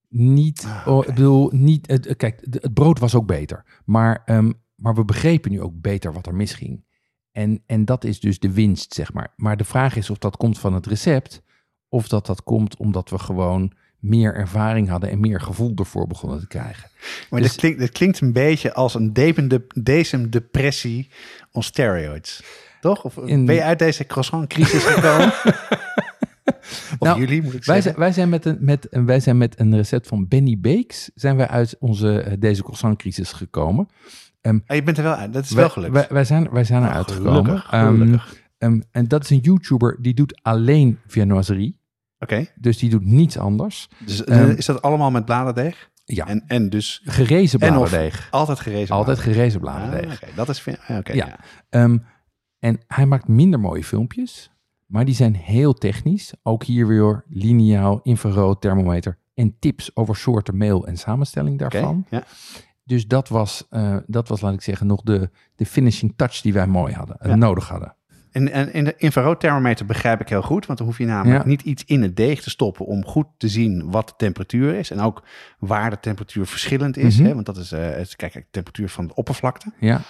[0.08, 3.80] Niet, Ah, oh, ik bedoel, niet, het, kijk, het brood was ook beter.
[3.84, 6.84] Maar, ehm, maar we begrepen nu ook beter wat er misging.
[7.32, 9.32] En, en dat is dus de winst, zeg maar.
[9.36, 11.42] Maar de vraag is of dat komt van het recept.
[11.88, 16.40] Of dat dat komt omdat we gewoon meer ervaring hadden en meer gevoel ervoor begonnen
[16.40, 16.90] te krijgen.
[17.30, 19.66] maar dus- dit, klinkt, klinkt een beetje als een depende,
[20.28, 21.08] depressie
[21.52, 22.42] on steroids.
[22.80, 23.04] Toch?
[23.04, 25.26] Of In- ben je uit deze croissant-crisis gekomen?
[26.98, 27.82] of Nou, jullie, moet ik Wij zeggen.
[27.82, 31.10] zijn, wij, zijn met een, met, een- wij zijn met een recept van Benny Bakes
[31.14, 33.88] zijn wij uit onze, eh, deze croissant-crisis gekomen.
[34.42, 35.32] Oh, je bent er wel uit.
[35.32, 35.92] Dat is Wij- wel gelukt.
[35.92, 37.86] Wij, wij zijn, wij zijn Nou, eruit gelukkig, gekomen.
[37.88, 38.34] Ehm, gelukkig.
[38.58, 41.78] ehm, en dat is een YouTuber die doet alleen viennoiserie.
[42.20, 42.46] Oké.
[42.54, 43.88] Dus die doet niets anders.
[44.06, 45.90] Dus eh, Ehm, is dat allemaal met bladerdeeg?
[46.04, 48.28] Ja, En, en dus gerezen en of bladerdeeg.
[48.30, 49.34] altijd gerezen Altijd bladerdeeg?
[49.36, 50.34] gerezen Ah, bladerdeeg.
[50.34, 50.66] Dat is...
[50.86, 51.26] ah, Oké, Ja.
[51.26, 51.38] ja.
[51.68, 51.98] Ehm,
[52.58, 54.50] en hij maakt minder mooie filmpjes.
[54.86, 56.32] Maar die zijn heel technisch.
[56.42, 59.18] Ook hier weer lineaal, infrarood, thermometer.
[59.34, 62.06] En tips over soorten meel en samenstelling daarvan.
[62.10, 62.24] ja.
[62.84, 66.52] Dus dat was, eh, dat was, laat ik zeggen, nog de, de finishing touch die
[66.52, 67.16] wij mooi hadden.
[67.22, 67.34] Ja.
[67.34, 67.94] nodig hadden.
[68.32, 71.48] En, en in de infraroodthermometer begrijp ik heel goed, want dan hoef je namelijk Ja.
[71.48, 74.90] niet iets in het deeg te stoppen om goed te zien wat de temperatuur is.
[74.90, 75.22] En ook
[75.58, 77.16] waar de temperatuur verschillend is.
[77.18, 77.26] Mhm.
[77.28, 77.34] hè?
[77.34, 79.72] Want dat is, eh, het, kijk, de temperatuur van de oppervlakte.
[79.80, 80.00] Ja.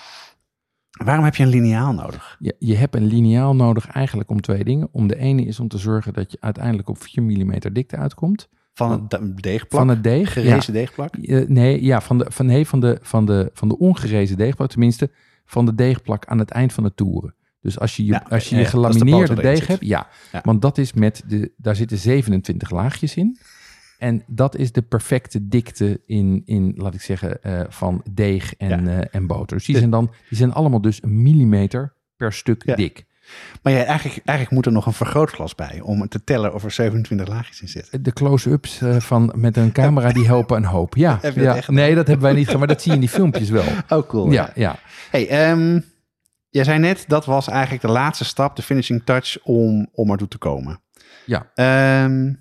[1.04, 2.36] Waarom heb je een lineaal nodig?
[2.38, 4.88] Je, je hebt een lineaal nodig eigenlijk om twee dingen.
[4.92, 8.48] Om de ene is om te zorgen dat je uiteindelijk op 4 mm dikte uitkomt.
[8.74, 9.80] Van het de- deegplak?
[9.80, 10.32] Van het deeg.
[10.32, 11.14] Gerezen deegplak?
[11.16, 14.68] Eh, nee, ja, van de, van, nee, van, de, van, de, van de ongerezen deegplak.
[14.70, 15.10] Tenminste,
[15.44, 17.34] van de deegplak aan het eind van de toeren.
[17.60, 20.08] Dus als je je, Ja, als je, je de gelamineerde deeg hebt, ja.
[20.32, 20.40] Ja.
[20.44, 23.38] Want dat is met de, daar zitten 27 laagjes in.
[23.98, 28.84] En dat is de perfecte dikte in, in laat ik zeggen, eh, van deeg en,
[28.84, 29.00] Ja.
[29.00, 29.56] eh, en boter.
[29.56, 33.04] Dus die zijn dan, die zijn allemaal dus een millimeter per stuk dik.
[33.62, 36.70] Maar ja, eigenlijk, eigenlijk moet er nog een vergrootglas bij om te tellen of er
[36.70, 38.02] 27 laagjes in zitten.
[38.02, 40.96] De close-ups eh, van met een camera die helpen een hoop.
[40.96, 43.50] Ja, echt nee, dat hebben wij niet gedaan, maar dat zie je in die filmpjes
[43.50, 43.64] wel.
[43.88, 44.30] Oh, cool.
[44.30, 44.78] Ja, ja.
[45.10, 45.80] Hey, ehm,
[46.50, 50.28] jij zei net, dat was eigenlijk de laatste stap, de finishing touch, om, om ertoe
[50.28, 50.80] te komen.
[51.26, 51.50] Ja.
[51.54, 52.34] Ehm,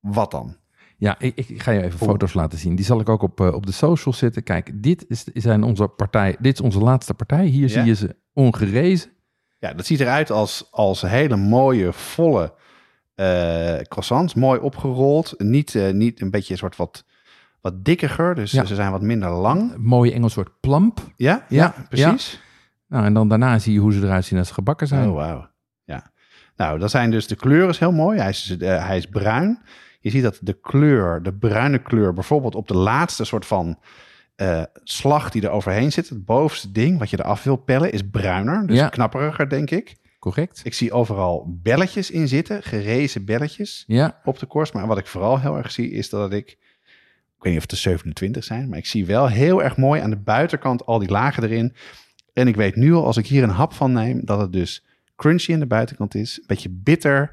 [0.00, 0.56] wat dan?
[0.96, 2.10] Ja, ik, ik ga je even Oeh.
[2.10, 2.76] foto's laten zien.
[2.76, 4.42] Die zal ik ook op, eh, op de socials zetten.
[4.42, 6.36] Kijk, dit is, zijn onze partij.
[6.40, 7.46] Dit is onze laatste partij.
[7.46, 7.68] Hier Ja?
[7.68, 9.10] zie je ze ongerezen.
[9.58, 12.54] Ja, dat ziet eruit als, als hele mooie, volle
[13.14, 14.34] eh, croissants.
[14.34, 15.34] Mooi opgerold.
[15.38, 17.04] Niet, eh, niet een beetje een soort wat,
[17.60, 18.34] wat dikkiger.
[18.34, 18.64] Dus Ja.
[18.64, 19.76] ze zijn wat minder lang.
[19.76, 21.00] Mooie Engels soort plump.
[21.16, 22.40] Ja, Ja, ja, precies.
[22.88, 25.08] Nou, en dan daarna zie je hoe ze eruit zien als ze gebakken zijn.
[25.08, 25.48] Oh, wauw.
[25.84, 26.10] Ja.
[26.56, 28.18] Nou, dat zijn dus de kleur is heel mooi.
[28.18, 29.62] Hij is, eh, hij is bruin.
[30.00, 33.78] Je ziet dat de kleur, de bruine kleur, bijvoorbeeld op de laatste soort van
[34.36, 38.02] eh, slag die er overheen zit, het bovenste ding wat je eraf wil pellen, is
[38.10, 38.66] bruiner.
[38.66, 38.88] Dus Ja.
[38.88, 39.96] knapperiger, denk ik.
[40.18, 40.60] Correct?
[40.64, 44.72] Ik zie overal belletjes in zitten, gerezen belletjes Ja, op de korst.
[44.74, 46.58] Maar wat ik vooral heel erg zie, is dat ik, ik
[47.38, 50.10] weet niet of het de 27 zijn, maar ik zie wel heel erg mooi aan
[50.10, 51.74] de buitenkant al die lagen erin.
[52.32, 54.84] En ik weet nu al, als ik hier een hap van neem, dat het dus
[55.16, 56.36] crunchy aan de buitenkant is.
[56.38, 57.32] Een beetje bitter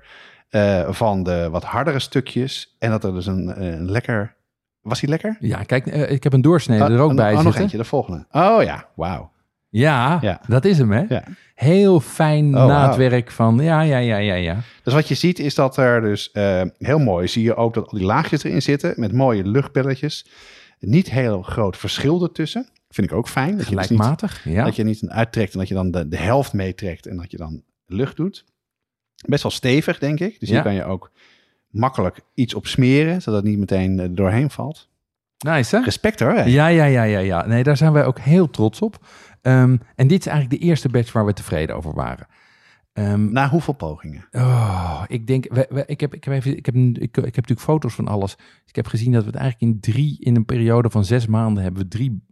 [0.50, 2.76] eh, van de wat hardere stukjes.
[2.80, 4.36] En dat er dus een, een lekker...
[4.82, 5.38] Was die lekker?
[5.40, 7.62] ja kijk, eh, ik heb een doorsnede er ook bij oh, nog zitten.
[7.62, 8.26] eentje, de volgende.
[8.32, 9.32] Oh ja, wauw.
[9.70, 10.42] Ja, Ja.
[10.48, 11.04] dat is hem, hè?
[11.10, 11.24] Ja.
[11.56, 14.58] Heel fijn Oh, naadwerk van, ja, ja, ja, ja, ja.
[14.84, 17.90] Dus wat je ziet is dat er dus eh, heel mooi zie je ook dat
[17.90, 20.26] al die laagjes erin zitten met mooie luchtbelletjes.
[20.80, 22.68] Niet heel groot verschil ertussen.
[22.96, 23.58] Vind ik ook fijn.
[23.58, 24.64] Dat je, dus niet, Gelijkmatig, ja.
[24.66, 27.38] dat je niet uittrekt en dat je dan de, de helft meetrekt en dat je
[27.38, 28.46] dan lucht doet.
[29.28, 30.40] Best wel stevig, denk ik.
[30.40, 30.56] Dus Ja.
[30.56, 31.12] hier kan je ook
[31.70, 34.90] makkelijk iets op smeren, zodat het niet meteen eh, doorheen valt.
[35.38, 35.84] Nice, hè?
[35.84, 36.32] Respect hoor.
[36.34, 36.44] hè?
[36.44, 37.46] Ja, ja, ja, ja, ja.
[37.46, 39.06] Nee, daar zijn wij ook heel trots op.
[39.42, 42.28] Ehm, en dit is eigenlijk de eerste batch waar we tevreden over waren.
[42.94, 44.28] Ehm, Na hoeveel pogingen?
[44.32, 47.26] oh, ik denk, we, we- ik, heb, ik, heb even, ik, heb, ik, ik heb
[47.26, 48.36] natuurlijk foto's van alles.
[48.66, 51.64] Ik heb gezien dat we het eigenlijk in drie, in een periode van zes maanden,
[51.64, 52.24] hebben we drie,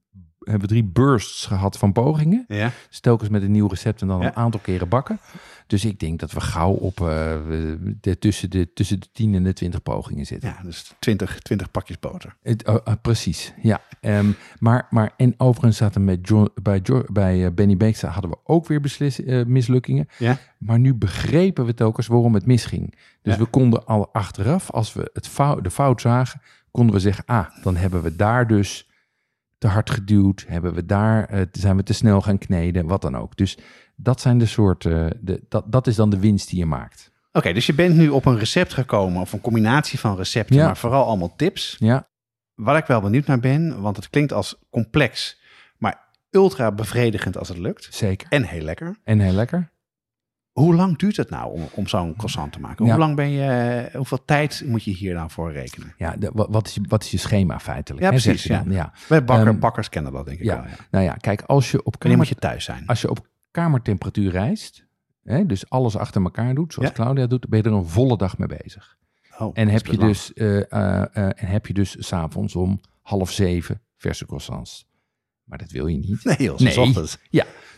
[0.43, 2.45] hebben we drie bursts gehad van pogingen.
[2.47, 2.71] Ja.
[2.89, 4.27] Dus telkens met een nieuw recept en dan Ja.
[4.27, 5.19] een aantal keren bakken.
[5.67, 7.05] Dus ik denk dat we gauw op eh,
[8.01, 10.49] de, tussen, de, tussen de 10 en de 20 pogingen zitten.
[10.49, 12.35] ja, dus 20, 20 pakjes boter.
[12.43, 13.81] Het, oh, ah, precies, ja.
[14.01, 18.31] Ehm, maar, maar, en overigens zaten met John, bij, Jo- bij eh, Benny Beeksta hadden
[18.31, 20.07] we ook weer beslis, eh, mislukkingen.
[20.17, 20.37] Ja.
[20.57, 22.95] Maar nu begrepen we telkens waarom het misging.
[23.21, 23.39] Dus Ja.
[23.39, 26.41] we konden al achteraf, als we het fout, de fout zagen,
[26.71, 28.89] konden we zeggen, ah, dan hebben we daar dus
[29.63, 33.17] te hard geduwd, hebben we daar, eh, zijn we te snel gaan kneden, wat dan
[33.17, 33.37] ook.
[33.37, 33.57] Dus
[33.95, 37.11] dat zijn de soorten, de, dat, dat is dan de winst die je maakt.
[37.31, 40.65] Oké, dus je bent nu op een recept gekomen of een combinatie van recepten, Ja.
[40.65, 41.75] maar vooral allemaal tips.
[41.79, 42.07] Ja,
[42.53, 45.39] Waar ik wel benieuwd naar ben, want het klinkt als complex,
[45.77, 45.99] maar
[46.29, 47.87] ultra bevredigend als het lukt.
[47.91, 48.27] zeker.
[48.29, 48.97] En heel lekker.
[49.03, 49.71] En heel lekker.
[50.53, 52.85] Hoe lang duurt het nou om, om zo'n croissant te maken?
[52.85, 52.91] Ja.
[52.91, 55.93] Hoe lang ben je, hoeveel tijd moet je hier nou voor rekenen?
[55.97, 58.03] Ja, de, wat, is je, wat is je schema feitelijk?
[58.03, 58.71] Ja, hè, precies, dan?
[58.71, 58.93] ja.
[59.09, 60.55] Wij bakker, Ehm, bakkers kennen dat denk ik ja.
[60.55, 60.63] wel.
[60.69, 60.75] Ja.
[60.91, 62.87] Nou ja, kijk, als je op, kamer, moet je thuis zijn?
[62.87, 64.85] als je op kamertemperatuur reist,
[65.23, 66.95] hè, dus alles achter elkaar doet, zoals Ja.
[66.95, 68.97] Claudia doet, ben je er een volle dag mee bezig.
[69.37, 73.31] Oh, En heb je, dus, eh, eh, eh, en heb je dus s'avonds om half
[73.31, 74.85] zeven verse croissants.
[75.53, 76.23] Maar dat wil je niet.
[76.25, 76.79] Nee, heel Nee.
[76.81, 77.17] ochtends.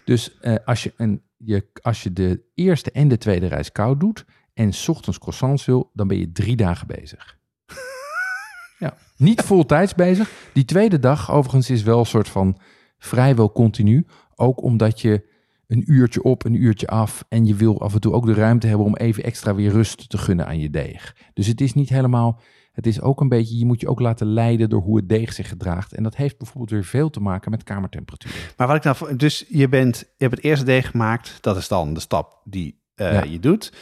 [0.05, 3.99] Dus eh, als, je een, je, als je de eerste en de tweede reis koud
[3.99, 7.37] doet en 's ochtends croissants wil, dan ben je drie dagen bezig.
[8.79, 10.31] ja, niet voltijds bezig.
[10.53, 12.57] Die tweede dag overigens is wel een soort van
[12.97, 14.05] vrijwel continu.
[14.35, 15.33] Ook omdat je
[15.67, 18.67] een uurtje op, een uurtje af en je wil af en toe ook de ruimte
[18.67, 21.15] hebben om even extra weer rust te gunnen aan je deeg.
[21.33, 22.41] Dus het is niet helemaal,
[22.75, 25.33] het is ook een beetje, je moet je ook laten leiden door hoe het deeg
[25.33, 25.93] zich gedraagt.
[25.93, 28.53] En dat heeft bijvoorbeeld weer veel te maken met kamertemperatuur.
[28.57, 31.37] Maar wat ik nou, dus je bent, je hebt het eerste deeg gemaakt.
[31.41, 33.23] Dat is dan de stap die eh, Ja.
[33.23, 33.73] je doet.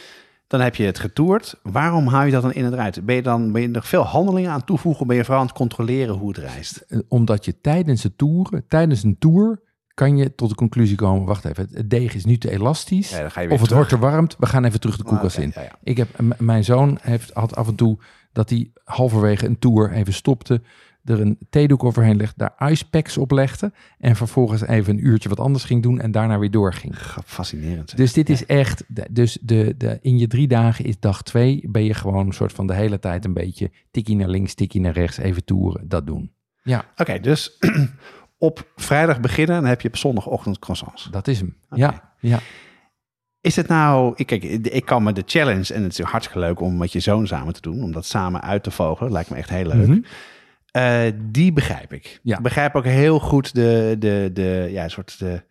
[0.46, 1.60] Dan heb je het getoerd.
[1.62, 3.04] Waarom hou je dat dan in het eruit?
[3.06, 5.06] Ben je dan ben je nog veel handelingen aan het toevoegen?
[5.06, 6.76] Ben je vooral aan het controleren hoe het reist?
[6.76, 9.60] Eh, omdat je tijdens de toeren, tijdens een tour,
[9.94, 13.10] kan je tot de conclusie komen: wacht even, het deeg is nu te elastisch.
[13.10, 13.70] Ja, of het terug.
[13.70, 15.48] wordt te warm, we gaan even terug de koelkast Ah, in.
[15.48, 15.76] oké, ja, ja.
[15.82, 17.98] Ik heb, mijn zoon heeft, had af en toe
[18.34, 20.62] dat hij halverwege een tour even stopte,
[21.04, 25.40] er een theedoek overheen legde, daar icepacks op legde en vervolgens even een uurtje wat
[25.40, 26.94] anders ging doen en daarna weer doorging.
[27.24, 27.90] Fascinerend.
[27.90, 27.98] zeg.
[27.98, 31.84] Dus dit is echt, dus de, de, in je drie dagen is dag twee, ben
[31.84, 34.92] je gewoon een soort van de hele tijd een beetje tikkie naar links, tikkie naar
[34.92, 36.32] rechts, even toeren, dat doen.
[36.62, 37.58] Ja, Oké, dus
[38.38, 41.08] op vrijdag beginnen, dan heb je op zondagochtend croissants.
[41.10, 41.56] dat is hem.
[41.70, 42.40] Ja, ja.
[43.44, 46.60] Is het nou, ik, kijk, ik kan me de challenge, en het is hartstikke leuk
[46.60, 49.36] om met je zoon samen te doen, om dat samen uit te vogelen, lijkt me
[49.36, 49.86] echt heel leuk.
[49.86, 49.98] Mhm.
[50.70, 52.20] Eh, die begrijp ik.
[52.22, 52.36] Ja.
[52.36, 55.42] Ik begrijp ook heel goed de, de, de, ja, soort de,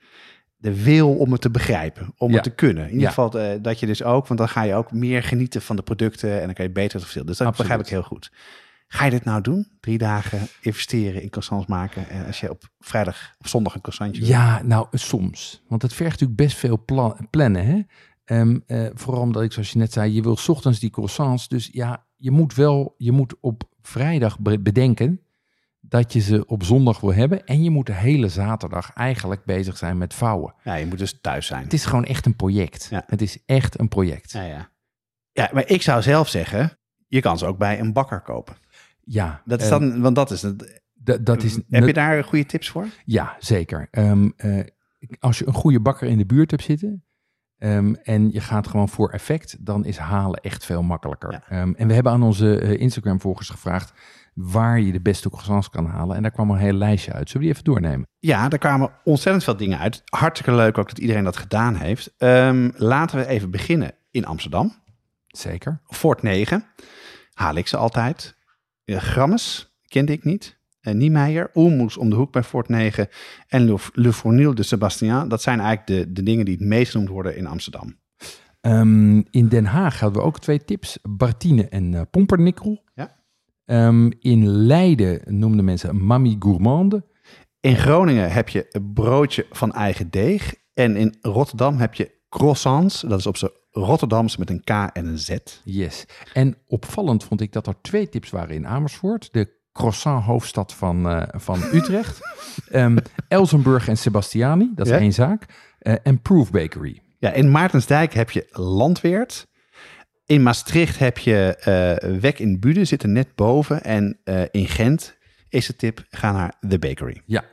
[0.57, 2.35] de wil om het te begrijpen, om Ja.
[2.35, 2.83] het te kunnen.
[2.83, 3.09] In ieder Ja.
[3.09, 5.81] geval eh, dat je dus ook, want dan ga je ook meer genieten van de
[5.81, 7.25] producten en dan kan je beter het verschil.
[7.25, 7.69] Dus dat Absoluut.
[7.71, 8.31] begrijp ik heel goed.
[8.93, 9.67] Ga je dit nou doen?
[9.79, 14.25] Drie dagen investeren in croissants maken en als je op vrijdag of zondag een croissantje?
[14.25, 15.63] Ja, nou, soms.
[15.67, 17.65] Want het vergt natuurlijk best veel pla- plannen.
[17.65, 17.81] Hè?
[18.25, 21.47] Ehm, eh, vooral omdat ik, zoals je net zei, je wil 's ochtends die croissants.
[21.47, 25.21] Dus ja, je moet wel, je moet op vrijdag be- bedenken
[25.79, 27.45] dat je ze op zondag wil hebben.
[27.45, 30.53] En je moet de hele zaterdag eigenlijk bezig zijn met vouwen.
[30.63, 31.63] Ja, je moet dus thuis zijn.
[31.63, 32.87] Het is gewoon echt een project.
[32.89, 33.03] Ja.
[33.07, 34.31] Het is echt een project.
[34.31, 34.69] Ja, ja.
[35.31, 36.77] ja, maar ik zou zelf zeggen,
[37.07, 38.55] je kan ze ook bij een bakker kopen.
[39.05, 40.81] Ja, Dat is eh, dan, want dat is het.
[41.21, 42.87] dat is Heb je daar goede tips voor?
[43.05, 43.87] Ja, zeker.
[43.91, 44.59] Ehm, eh,
[45.19, 47.03] als je een goede bakker in de buurt hebt zitten
[47.57, 51.31] ehm, en je gaat gewoon voor effect, dan is halen echt veel makkelijker.
[51.31, 51.43] Ja.
[51.49, 53.93] Ehm, en we hebben aan onze eh, Instagram-volgers gevraagd
[54.33, 56.15] waar je de beste croissants kan halen.
[56.15, 57.29] En daar kwam een heel lijstje uit.
[57.29, 58.07] Zullen we die even doornemen?
[58.19, 60.01] Ja, daar kwamen ontzettend veel dingen uit.
[60.05, 62.13] Hartstikke leuk ook dat iedereen dat gedaan heeft.
[62.75, 64.73] Laten we even beginnen in Amsterdam.
[65.27, 65.81] Zeker.
[65.85, 66.65] Fort 9
[67.33, 68.35] haal ik ze altijd.
[68.85, 70.61] Eh, Grammes kende ik niet.
[70.81, 73.07] En Niemeyer, Oelmoes om de hoek bij Fort 9
[73.47, 75.27] en Le, Le Fournil de Sebastien.
[75.27, 77.95] Dat zijn eigenlijk de, de dingen die het meest genoemd worden in Amsterdam.
[78.61, 80.99] Ehm, in Den Haag hadden we ook twee tips.
[81.01, 82.83] Bartine en eh, Pompernikkel.
[82.95, 83.15] Ja.
[83.65, 87.05] Ehm, in Leiden noemden mensen Mami Gourmande.
[87.59, 90.55] In Groningen heb je een broodje van eigen deeg.
[90.73, 93.01] En in Rotterdam heb je croissants.
[93.01, 95.37] Dat is op zijn Rotterdams met een K en een Z.
[95.63, 96.05] Yes.
[96.33, 99.29] En opvallend vond ik dat er twee tips waren in Amersfoort.
[99.33, 102.19] De croissant hoofdstad van, eh, van Utrecht.
[102.71, 102.97] Ehm,
[103.27, 104.99] Elsenburg en Sebastiani, dat is Ja.
[104.99, 105.45] één zaak.
[105.79, 107.01] Eh, en Proof Bakery.
[107.19, 109.47] Ja, in Maartensdijk heb je Landweert.
[110.25, 113.83] In Maastricht heb je eh Wek in Bude, zit er net boven.
[113.83, 114.19] En
[114.51, 115.17] in Gent
[115.49, 117.21] is de tip, ga naar The Bakery.
[117.25, 117.43] Ja,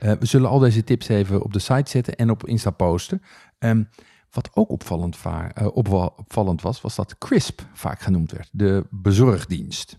[0.00, 3.22] we zullen al deze tips even op de site zetten en op Insta posten.
[3.58, 3.82] Ehm,
[4.30, 8.48] wat ook opvallend, va- eh, opvallend was, was dat Crisp vaak genoemd werd.
[8.52, 9.98] De bezorgdienst.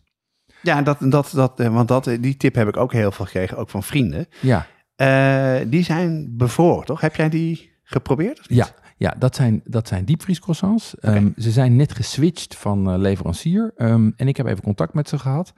[0.63, 3.57] Ja, dat, dat, dat, eh, want dat, die tip heb ik ook heel veel gekregen,
[3.57, 4.27] ook van vrienden.
[4.41, 7.01] Ja, Eh, die zijn bevroren, toch?
[7.01, 8.39] Heb jij die geprobeerd?
[8.39, 8.57] of niet?
[8.57, 8.67] ja,
[8.97, 10.95] ja dat, zijn, dat zijn diepvriescroissants.
[10.99, 13.71] Ehm, ze zijn net geswitcht van eh, leverancier.
[13.75, 15.53] Ehm, en ik heb even contact met ze gehad.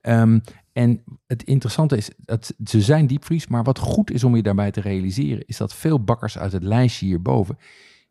[0.00, 0.38] Ehm,
[0.72, 3.46] en het interessante is, dat ze zijn diepvries.
[3.46, 5.46] Maar wat goed is om je daarbij te realiseren...
[5.46, 7.58] is dat veel bakkers uit het lijstje hierboven...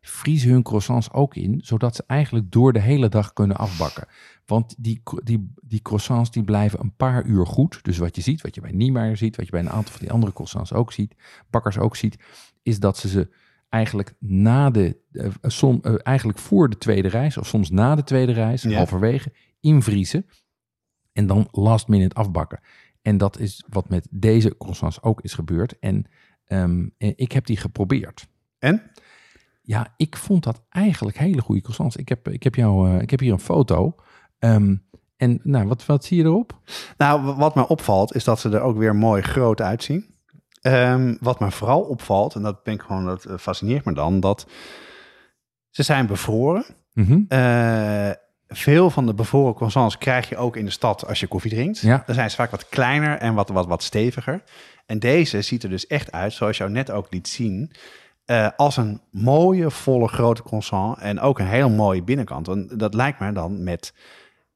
[0.04, 1.60] vriezen hun croissants ook in...
[1.64, 4.06] zodat ze eigenlijk door de hele dag kunnen afbakken.
[4.46, 7.84] Want die, die, die croissants die blijven een paar uur goed.
[7.84, 9.36] Dus wat je ziet, wat je bij Niemeyer ziet...
[9.36, 11.14] wat je bij een aantal van die andere croissants ook ziet...
[11.50, 12.16] bakkers ook ziet...
[12.62, 13.28] is dat ze ze
[13.68, 18.04] eigenlijk na de, eh, som, eh, eigenlijk voor de tweede reis, of soms na de
[18.04, 18.76] tweede reis, Ja.
[18.76, 20.26] halverwege, invriezen
[21.12, 22.60] en dan last minute afbakken.
[23.02, 25.78] En dat is wat met deze croissants ook is gebeurd.
[25.78, 26.06] En
[26.44, 28.28] ehm, eh, ik heb die geprobeerd.
[28.58, 28.82] En?
[29.62, 31.96] Ja, ik vond dat eigenlijk hele goede croissants.
[31.96, 33.94] Ik heb, ik heb, jou, eh, ik heb hier een foto.
[34.38, 34.76] Ehm,
[35.16, 36.58] en nou, wat, wat zie je erop?
[36.96, 40.14] Nou, wat mij opvalt, is dat ze er ook weer mooi groot uitzien.
[40.60, 44.20] Ehm, wat me vooral opvalt, en dat ben ik gewoon, dat eh, fascineert me dan,
[44.20, 44.46] dat
[45.70, 46.64] ze zijn bevroren.
[47.28, 48.10] Eh,
[48.48, 51.78] veel van de bevroren croissants krijg je ook in de stad als je koffie drinkt.
[51.78, 52.02] Ja.
[52.06, 54.42] Dan zijn ze vaak wat kleiner en wat, wat, wat steviger.
[54.86, 57.72] En deze ziet er dus echt uit, zoals jou net ook liet zien,
[58.24, 60.98] eh, als een mooie, volle, grote croissant.
[60.98, 62.46] En ook een heel mooie binnenkant.
[62.46, 63.94] Want dat lijkt me dan met,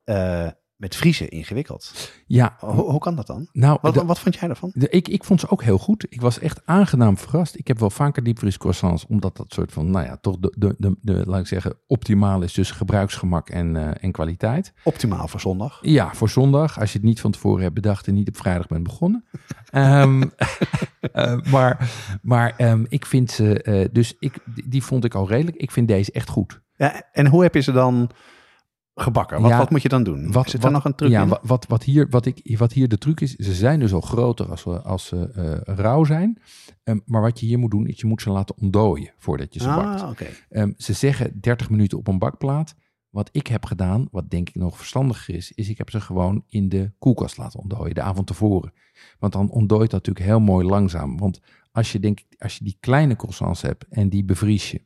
[0.05, 0.47] eh,
[0.77, 2.11] met vriezen ingewikkeld.
[2.27, 3.49] Ja, Hoe, hoe kan dat dan?
[3.53, 4.71] nou, Wat, wat vond jij daarvan?
[4.75, 6.07] De, ik, ik vond ze ook heel goed.
[6.09, 7.59] Ik was echt aangenaam verrast.
[7.59, 10.75] Ik heb wel vaker diepvries croissants, omdat dat soort van, nou ja, toch de, de,
[10.79, 14.73] de, de laat ik zeggen, optimaal is tussen gebruiksgemak en, eh, en kwaliteit.
[14.85, 15.79] Optimaal voor zondag.
[15.83, 18.67] Ja, voor zondag, als je het niet van tevoren hebt bedacht en niet op vrijdag
[18.67, 19.25] bent begonnen.
[19.71, 20.23] Ehm,
[21.13, 21.91] eh, maar
[22.23, 25.57] maar ehm, ik vind ze, eh, dus ik, die- die vond ik al redelijk.
[25.57, 26.61] Ik vind deze echt goed.
[26.77, 28.11] Ja, en hoe heb je ze dan
[29.01, 29.41] gebakken?
[29.41, 30.33] Wat, Ja, wat moet je dan doen?
[30.33, 31.29] Wat, Zit er nog een truc ja, in?
[31.29, 34.01] wa- Wat, wat, hier, wat, ik, wat hier de truc is, ze zijn dus al
[34.01, 36.39] groter als ze, als ze eh, rauw zijn.
[36.83, 39.61] Ehm, maar wat je hier moet doen, is je moet ze laten ontdooien voordat je
[39.61, 40.01] ze bakt.
[40.01, 40.27] ah, oké.
[40.49, 42.75] Ehm, ze zeggen 30 minuten op een bakplaat.
[43.11, 46.45] Wat ik heb gedaan, wat denk ik nog verstandiger is, is ik heb ze gewoon
[46.49, 48.73] in de koelkast laten ontdooien, de avond tevoren.
[49.19, 51.19] Want dan ontdooit dat natuurlijk heel mooi langzaam.
[51.19, 51.41] Want
[51.73, 54.85] als je, denk, als je die kleine croissants hebt en die bevries je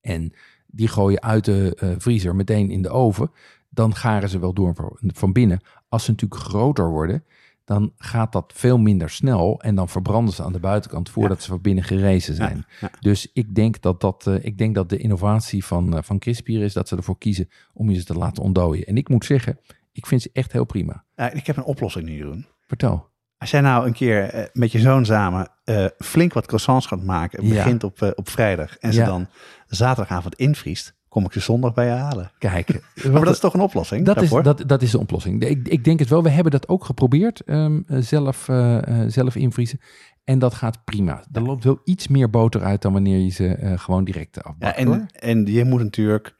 [0.00, 0.32] en
[0.72, 3.30] die gooi je uit de eh, vriezer meteen in de oven,
[3.68, 4.74] dan garen ze wel door
[5.06, 5.60] van- binnen.
[5.88, 7.24] Als ze natuurlijk groter worden,
[7.64, 11.48] dan gaat dat veel minder snel en dan verbranden ze aan de buitenkant voordat ze
[11.48, 12.66] van binnen gerezen zijn.
[12.80, 12.90] ja.
[13.00, 16.62] Dus ik denk dat, dat, eh, ik denk dat de innovatie van, uh, van Crispier
[16.62, 18.86] is dat ze ervoor kiezen om je ze te laten ontdooien.
[18.86, 19.58] En ik moet zeggen,
[19.92, 21.04] ik vind ze echt heel prima.
[21.32, 22.46] Ik heb een oplossing nu, Jeroen.
[22.66, 23.10] Vertel.
[23.42, 27.02] Als jij nou een keer eh, met je zoon samen eh, flink wat croissants gaat
[27.02, 29.26] maken, begint op, eh, op vrijdag en ze dan
[29.74, 32.32] zaterdagavond invriest, kom ik ze zondag bij je halen.
[32.38, 32.80] Kijk,
[33.12, 35.44] Maar dat is toch een oplossing Dat is, dat, dat is de oplossing.
[35.44, 36.22] Ik, ik denk het wel.
[36.22, 37.40] We hebben dat ook geprobeerd.
[37.40, 39.80] ehm, eh, zelf, eh, eh, zelf invriezen.
[40.24, 41.24] En dat gaat prima.
[41.32, 44.42] Er loopt wel iets meer boter uit dan wanneer je ze eh, gewoon direct ja,
[44.42, 44.82] afbakt.
[44.82, 44.94] hoor.
[44.94, 46.34] en, en je moet natuurlijk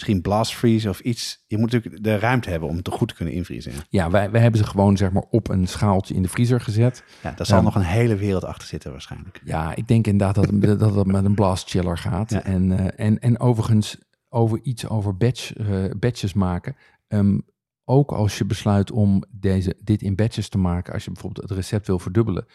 [0.00, 1.44] misschien blast freeze of iets.
[1.46, 3.72] Je moet natuurlijk de ruimte hebben om het goed te kunnen invriezen.
[3.88, 7.04] Ja, wij, wij hebben ze gewoon zeg maar op een schaaltje in de vriezer gezet.
[7.22, 9.40] ja daar zal nog een hele wereld achter zitten waarschijnlijk.
[9.44, 12.30] Ja, ik denk inderdaad dat, dat het met een blast chiller gaat.
[12.30, 12.42] Ja.
[12.44, 13.98] En, eh, en, en overigens
[14.28, 15.66] over iets over batch, eh,
[15.98, 16.76] batches maken.
[17.08, 17.38] Ehm,
[17.84, 21.58] ook als je besluit om deze, dit in batches te maken, als je bijvoorbeeld het
[21.58, 22.46] recept wil verdubbelen,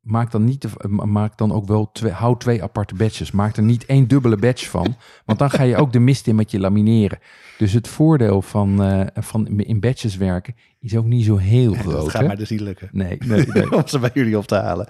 [0.00, 3.30] maak dan, niet, de- maak dan ook wel twee, hou twee aparte batches.
[3.30, 6.34] Maak er niet één dubbele batch van, want dan ga je ook de mist in
[6.34, 7.18] met je lamineren.
[7.58, 11.80] Dus het voordeel van, eh, van in batches werken is ook niet zo heel dat
[11.82, 12.10] groot.
[12.10, 12.26] gaat hè?
[12.26, 12.88] mij dus niet lukken.
[12.92, 13.72] Nee, nee, nee.
[13.76, 14.86] om ze bij jullie op te halen.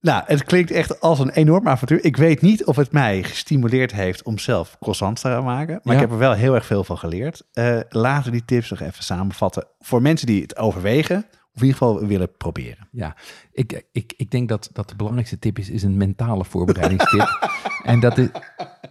[0.00, 2.04] Nou, het klinkt echt als een enorm avontuur.
[2.04, 5.80] Ik weet niet of het mij gestimuleerd heeft om zelf croissants te gaan maken.
[5.82, 6.00] Maar Ja.
[6.00, 7.42] ik heb er wel heel erg veel van geleerd.
[7.52, 9.66] Eh, laten we die tips nog even samenvatten.
[9.78, 11.24] Voor mensen die het overwegen,
[11.58, 12.88] of in ieder geval willen proberen.
[12.92, 13.16] Ja,
[13.52, 17.50] ik, ik, ik denk dat, dat de belangrijkste tip is, is een mentale voorbereidingstip.
[17.84, 18.28] en, dat is,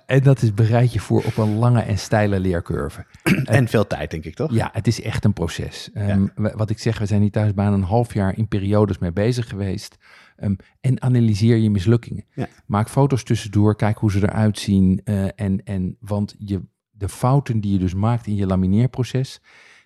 [0.06, 3.06] en dat is bereid je voor op een lange en steile leercurve.
[3.46, 4.52] En veel tijd, denk ik toch?
[4.54, 5.90] Ja, het is echt een proces.
[5.94, 9.12] Ehm, Wat ik zeg, we zijn hier thuis bijna een half jaar in periodes mee
[9.14, 9.98] bezig geweest.
[10.36, 12.26] Ehm, en analyseer je mislukkingen.
[12.34, 12.48] Ja.
[12.66, 15.02] Maak foto's tussendoor, kijk hoe ze eruit zien.
[15.04, 16.62] eh, en, en, want je,
[16.92, 19.42] de fouten die je dus maakt in je lamineerproces,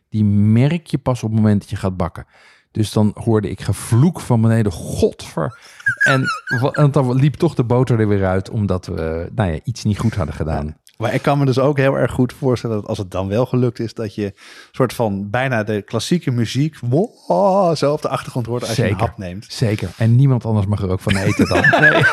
[0.09, 2.25] die merk je pas op het moment dat je gaat bakken.
[2.72, 5.59] Dus dan hoorde ik gevloek van beneden, godver.
[6.07, 6.26] En,
[6.72, 9.99] en dan liep toch de boter er weer uit, omdat we nou ja, iets niet
[9.99, 10.78] goed hadden gedaan.
[11.01, 13.45] Maar ik kan me dus ook heel erg goed voorstellen dat als het dan wel
[13.45, 14.33] gelukt is, dat je
[14.71, 18.91] soort van bijna de klassieke muziek wow, zo op de achtergrond hoort als je Zeker.
[18.91, 19.45] een hap neemt.
[19.49, 19.89] Zeker.
[19.97, 21.63] En niemand anders mag er ook van eten dan.
[21.81, 22.03] Nee.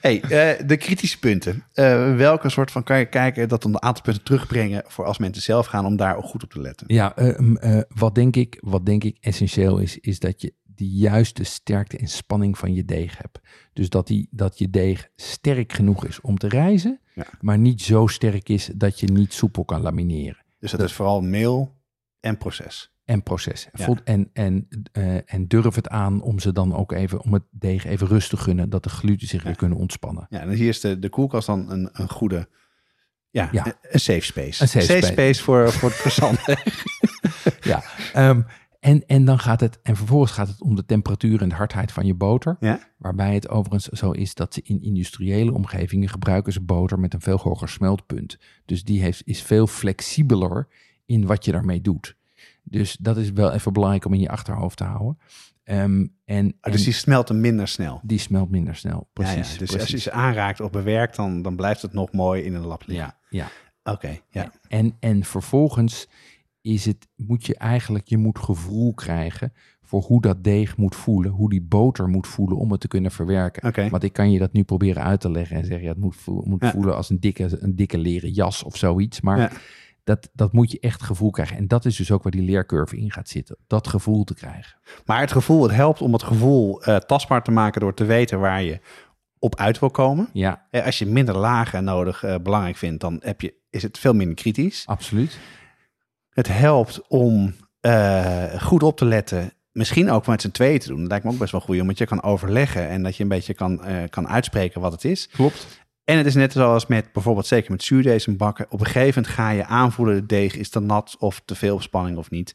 [0.00, 1.64] Hey, eh, de kritische punten.
[1.72, 5.18] Eh, welke soort van kan je kijken dat dan een aantal punten terugbrengen voor als
[5.18, 6.86] mensen zelf gaan om daar ook goed op te letten?
[6.88, 10.52] Ja, eh, m, eh, wat, denk ik, wat denk ik essentieel is, is dat je
[10.76, 13.40] de juiste sterkte en spanning van je deeg hebt.
[13.72, 17.26] Dus dat, die, dat je deeg sterk genoeg is om te rijzen, Ja.
[17.40, 20.44] maar niet zo sterk is dat je niet soepel kan lamineren.
[20.58, 21.76] Dus dat is vooral meel
[22.20, 22.92] en proces.
[23.04, 23.68] En proces.
[23.72, 23.94] Ja.
[24.04, 27.84] En, en, eh, en durf het aan om ze dan ook even, om het deeg
[27.84, 30.26] even rustig gunnen, dat de gluten zich weer kunnen ontspannen.
[30.30, 32.48] Ja, en hier is de, de koelkast dan een, een goede,
[33.30, 33.50] ja.
[33.52, 34.62] Een, safe space.
[34.62, 35.42] Een safe space.
[35.42, 36.38] voor, voor het verzand.
[37.60, 38.42] Ja, ehm,
[38.84, 41.92] en, en dan gaat het, en vervolgens gaat het om de temperatuur en de hardheid
[41.92, 42.56] van je boter.
[42.60, 42.78] ja?
[42.96, 47.20] Waarbij het overigens zo is dat ze in industriële omgevingen gebruiken ze boter met een
[47.20, 48.38] veel hoger smeltpunt.
[48.64, 50.68] Dus die heeft, is veel flexibeler
[51.06, 52.16] in wat je daarmee doet.
[52.62, 55.18] Dus dat is wel even belangrijk om in je achterhoofd te houden.
[55.64, 58.00] Ehm, en, Ah, dus en die smelten minder snel.
[58.02, 59.08] die smelt minder snel.
[59.12, 59.52] Precies.
[59.52, 59.80] ja, Dus precies.
[59.80, 62.82] als je ze aanraakt of bewerkt, dan, dan blijft het nog mooi in een lap
[62.86, 63.14] liggen.
[63.30, 63.92] ja, ja.
[63.92, 64.52] Oké, ja.
[64.68, 66.08] En, en vervolgens
[66.64, 69.52] is het, moet je eigenlijk, je moet gevoel krijgen
[69.82, 73.10] voor hoe dat deeg moet voelen, hoe die boter moet voelen om het te kunnen
[73.10, 73.90] verwerken.
[73.90, 76.16] Want ik kan je dat nu proberen uit te leggen en zeggen, ja, het moet,
[76.16, 76.70] voel- moet Ja.
[76.70, 79.20] voelen als een dikke, een dikke leren jas of zoiets.
[79.20, 79.50] Maar Ja.
[80.04, 81.56] dat, dat moet je echt gevoel krijgen.
[81.56, 83.56] En dat is dus ook waar die leercurve in gaat zitten.
[83.66, 84.78] Dat gevoel te krijgen.
[85.04, 88.40] Maar het gevoel, het helpt om het gevoel eh, tastbaar te maken door te weten
[88.40, 88.80] waar je
[89.38, 90.28] op uit wil komen.
[90.32, 93.98] Ja, Eh, als je minder lagen nodig eh, belangrijk vindt, dan heb je, is het
[93.98, 94.86] veel minder kritisch.
[94.86, 95.38] absoluut.
[96.34, 99.52] Het helpt om eh, goed op te letten.
[99.72, 101.00] Misschien ook met z'n tweeën te doen.
[101.00, 103.28] Dat lijkt me ook best wel goed, omdat je kan overleggen en dat je een
[103.28, 105.28] beetje kan, eh, kan uitspreken wat het is.
[105.28, 105.66] Klopt.
[106.04, 108.66] En het is net zoals met bijvoorbeeld zeker met zuurdees en bakken.
[108.68, 111.80] Op een gegeven moment ga je aanvoelen, de deeg is te nat of te veel
[111.80, 112.54] spanning of niet.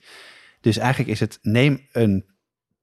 [0.62, 2.26] Dus eigenlijk is het, neem een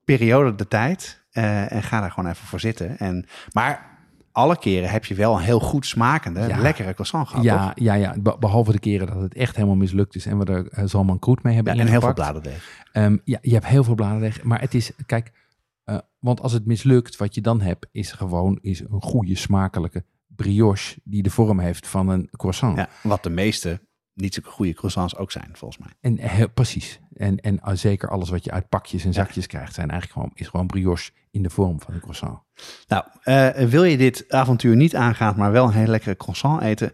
[0.05, 2.99] periode de tijd eh, en ga daar gewoon even voor zitten.
[2.99, 3.96] En, maar
[4.37, 6.59] alle keren heb je wel een heel goed smakende, Ja.
[6.59, 7.73] lekkere croissant gehad, Ja, toch?
[7.85, 8.15] ja, ja.
[8.21, 11.19] Be- behalve de keren dat het echt helemaal mislukt is en we er uh, Zalman
[11.19, 12.85] Kroet mee hebben Ja, en heel veel bladerdeeg.
[12.93, 14.43] Ehm, ja, je hebt heel veel bladerdeeg.
[14.43, 15.33] Maar het is, kijk,
[15.85, 20.05] eh, want als het mislukt, wat je dan hebt, is gewoon is een goede, smakelijke
[20.27, 22.77] brioche die de vorm heeft van een croissant.
[22.77, 23.81] Ja, wat de meeste
[24.17, 25.93] niet zo goede croissants ook zijn, volgens mij.
[26.01, 27.01] En heel, precies.
[27.15, 30.37] En, en uh, zeker alles wat je uit pakjes en zakjes krijgt, zijn eigenlijk gewoon,
[30.39, 32.39] is gewoon brioche in de vorm van een croissant.
[32.87, 36.93] Nou, uh, wil je dit avontuur niet aangaan, maar wel een heel lekkere croissant eten?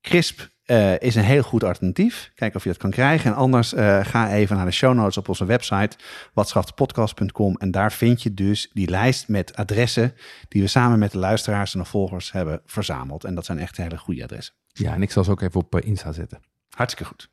[0.00, 2.32] Crisp uh, is een heel goed alternatief.
[2.34, 3.30] Kijk of je dat kan krijgen.
[3.30, 3.68] En anders
[4.02, 5.96] ga even naar de show notes op onze website,
[6.34, 7.56] watschaftepodcast.com.
[7.56, 10.14] En daar vind je dus die lijst met adressen
[10.48, 13.24] die we samen met de luisteraars en de volgers hebben verzameld.
[13.24, 14.54] En dat zijn echt hele goede adressen.
[14.72, 16.40] Ja, en ik zal ze ook even op uh, Insta zetten.
[16.68, 17.30] Hartstikke goed.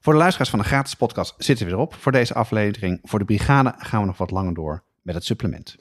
[0.00, 2.98] Voor de luisteraars van de gratis podcast zitten we erop voor deze aflevering.
[3.02, 5.76] Voor de brigade gaan we nog wat langer door met het supplement.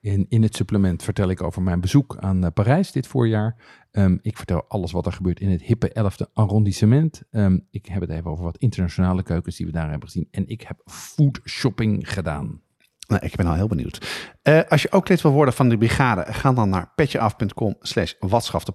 [0.00, 3.56] In, in het supplement vertel ik over mijn bezoek aan uh, Parijs dit voorjaar.
[3.92, 7.22] Um, ik vertel alles wat er gebeurt in het hippe 11e arrondissement.
[7.30, 10.28] Um, ik heb het even over wat internationale keukens die we daar hebben gezien.
[10.30, 12.60] En ik heb food shopping gedaan.
[13.10, 14.28] Nou, ik ben al heel benieuwd.
[14.42, 18.12] Uh, als je ook lid wil worden van de brigade, ga dan naar petjeaf.com slash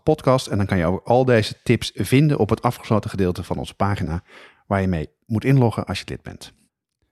[0.04, 0.48] podcast.
[0.48, 3.76] En dan kan je over al deze tips vinden op het afgesloten gedeelte van onze
[3.76, 4.24] pagina,
[4.68, 6.54] waar je mee moet inloggen als je lid bent.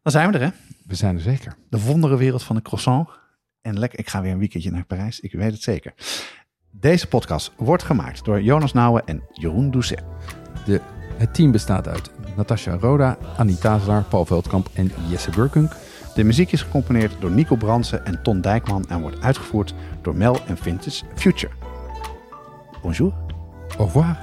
[0.01, 0.49] Dan zijn we er, hè?
[0.86, 1.55] We zijn er zeker.
[1.69, 3.09] De wonderenwereld van de croissant.
[3.61, 5.93] En lekker, ik ga weer een weekendje naar Parijs, ik weet het zeker.
[6.71, 10.03] Deze podcast wordt gemaakt door Jonas Nouwen en Jeroen Doucet.
[10.65, 10.82] De,
[11.17, 15.71] het team bestaat uit Natasja Roda, Annie Tazelaar, Paul Veldkamp en Jesse Burkunk.
[16.14, 20.38] De muziek is gecomponeerd door Nico Bransen en Ton Dijkman en wordt uitgevoerd door Mel
[20.47, 21.53] en Vintage Future.
[22.82, 23.14] Bonjour.
[23.78, 24.20] Au revoir.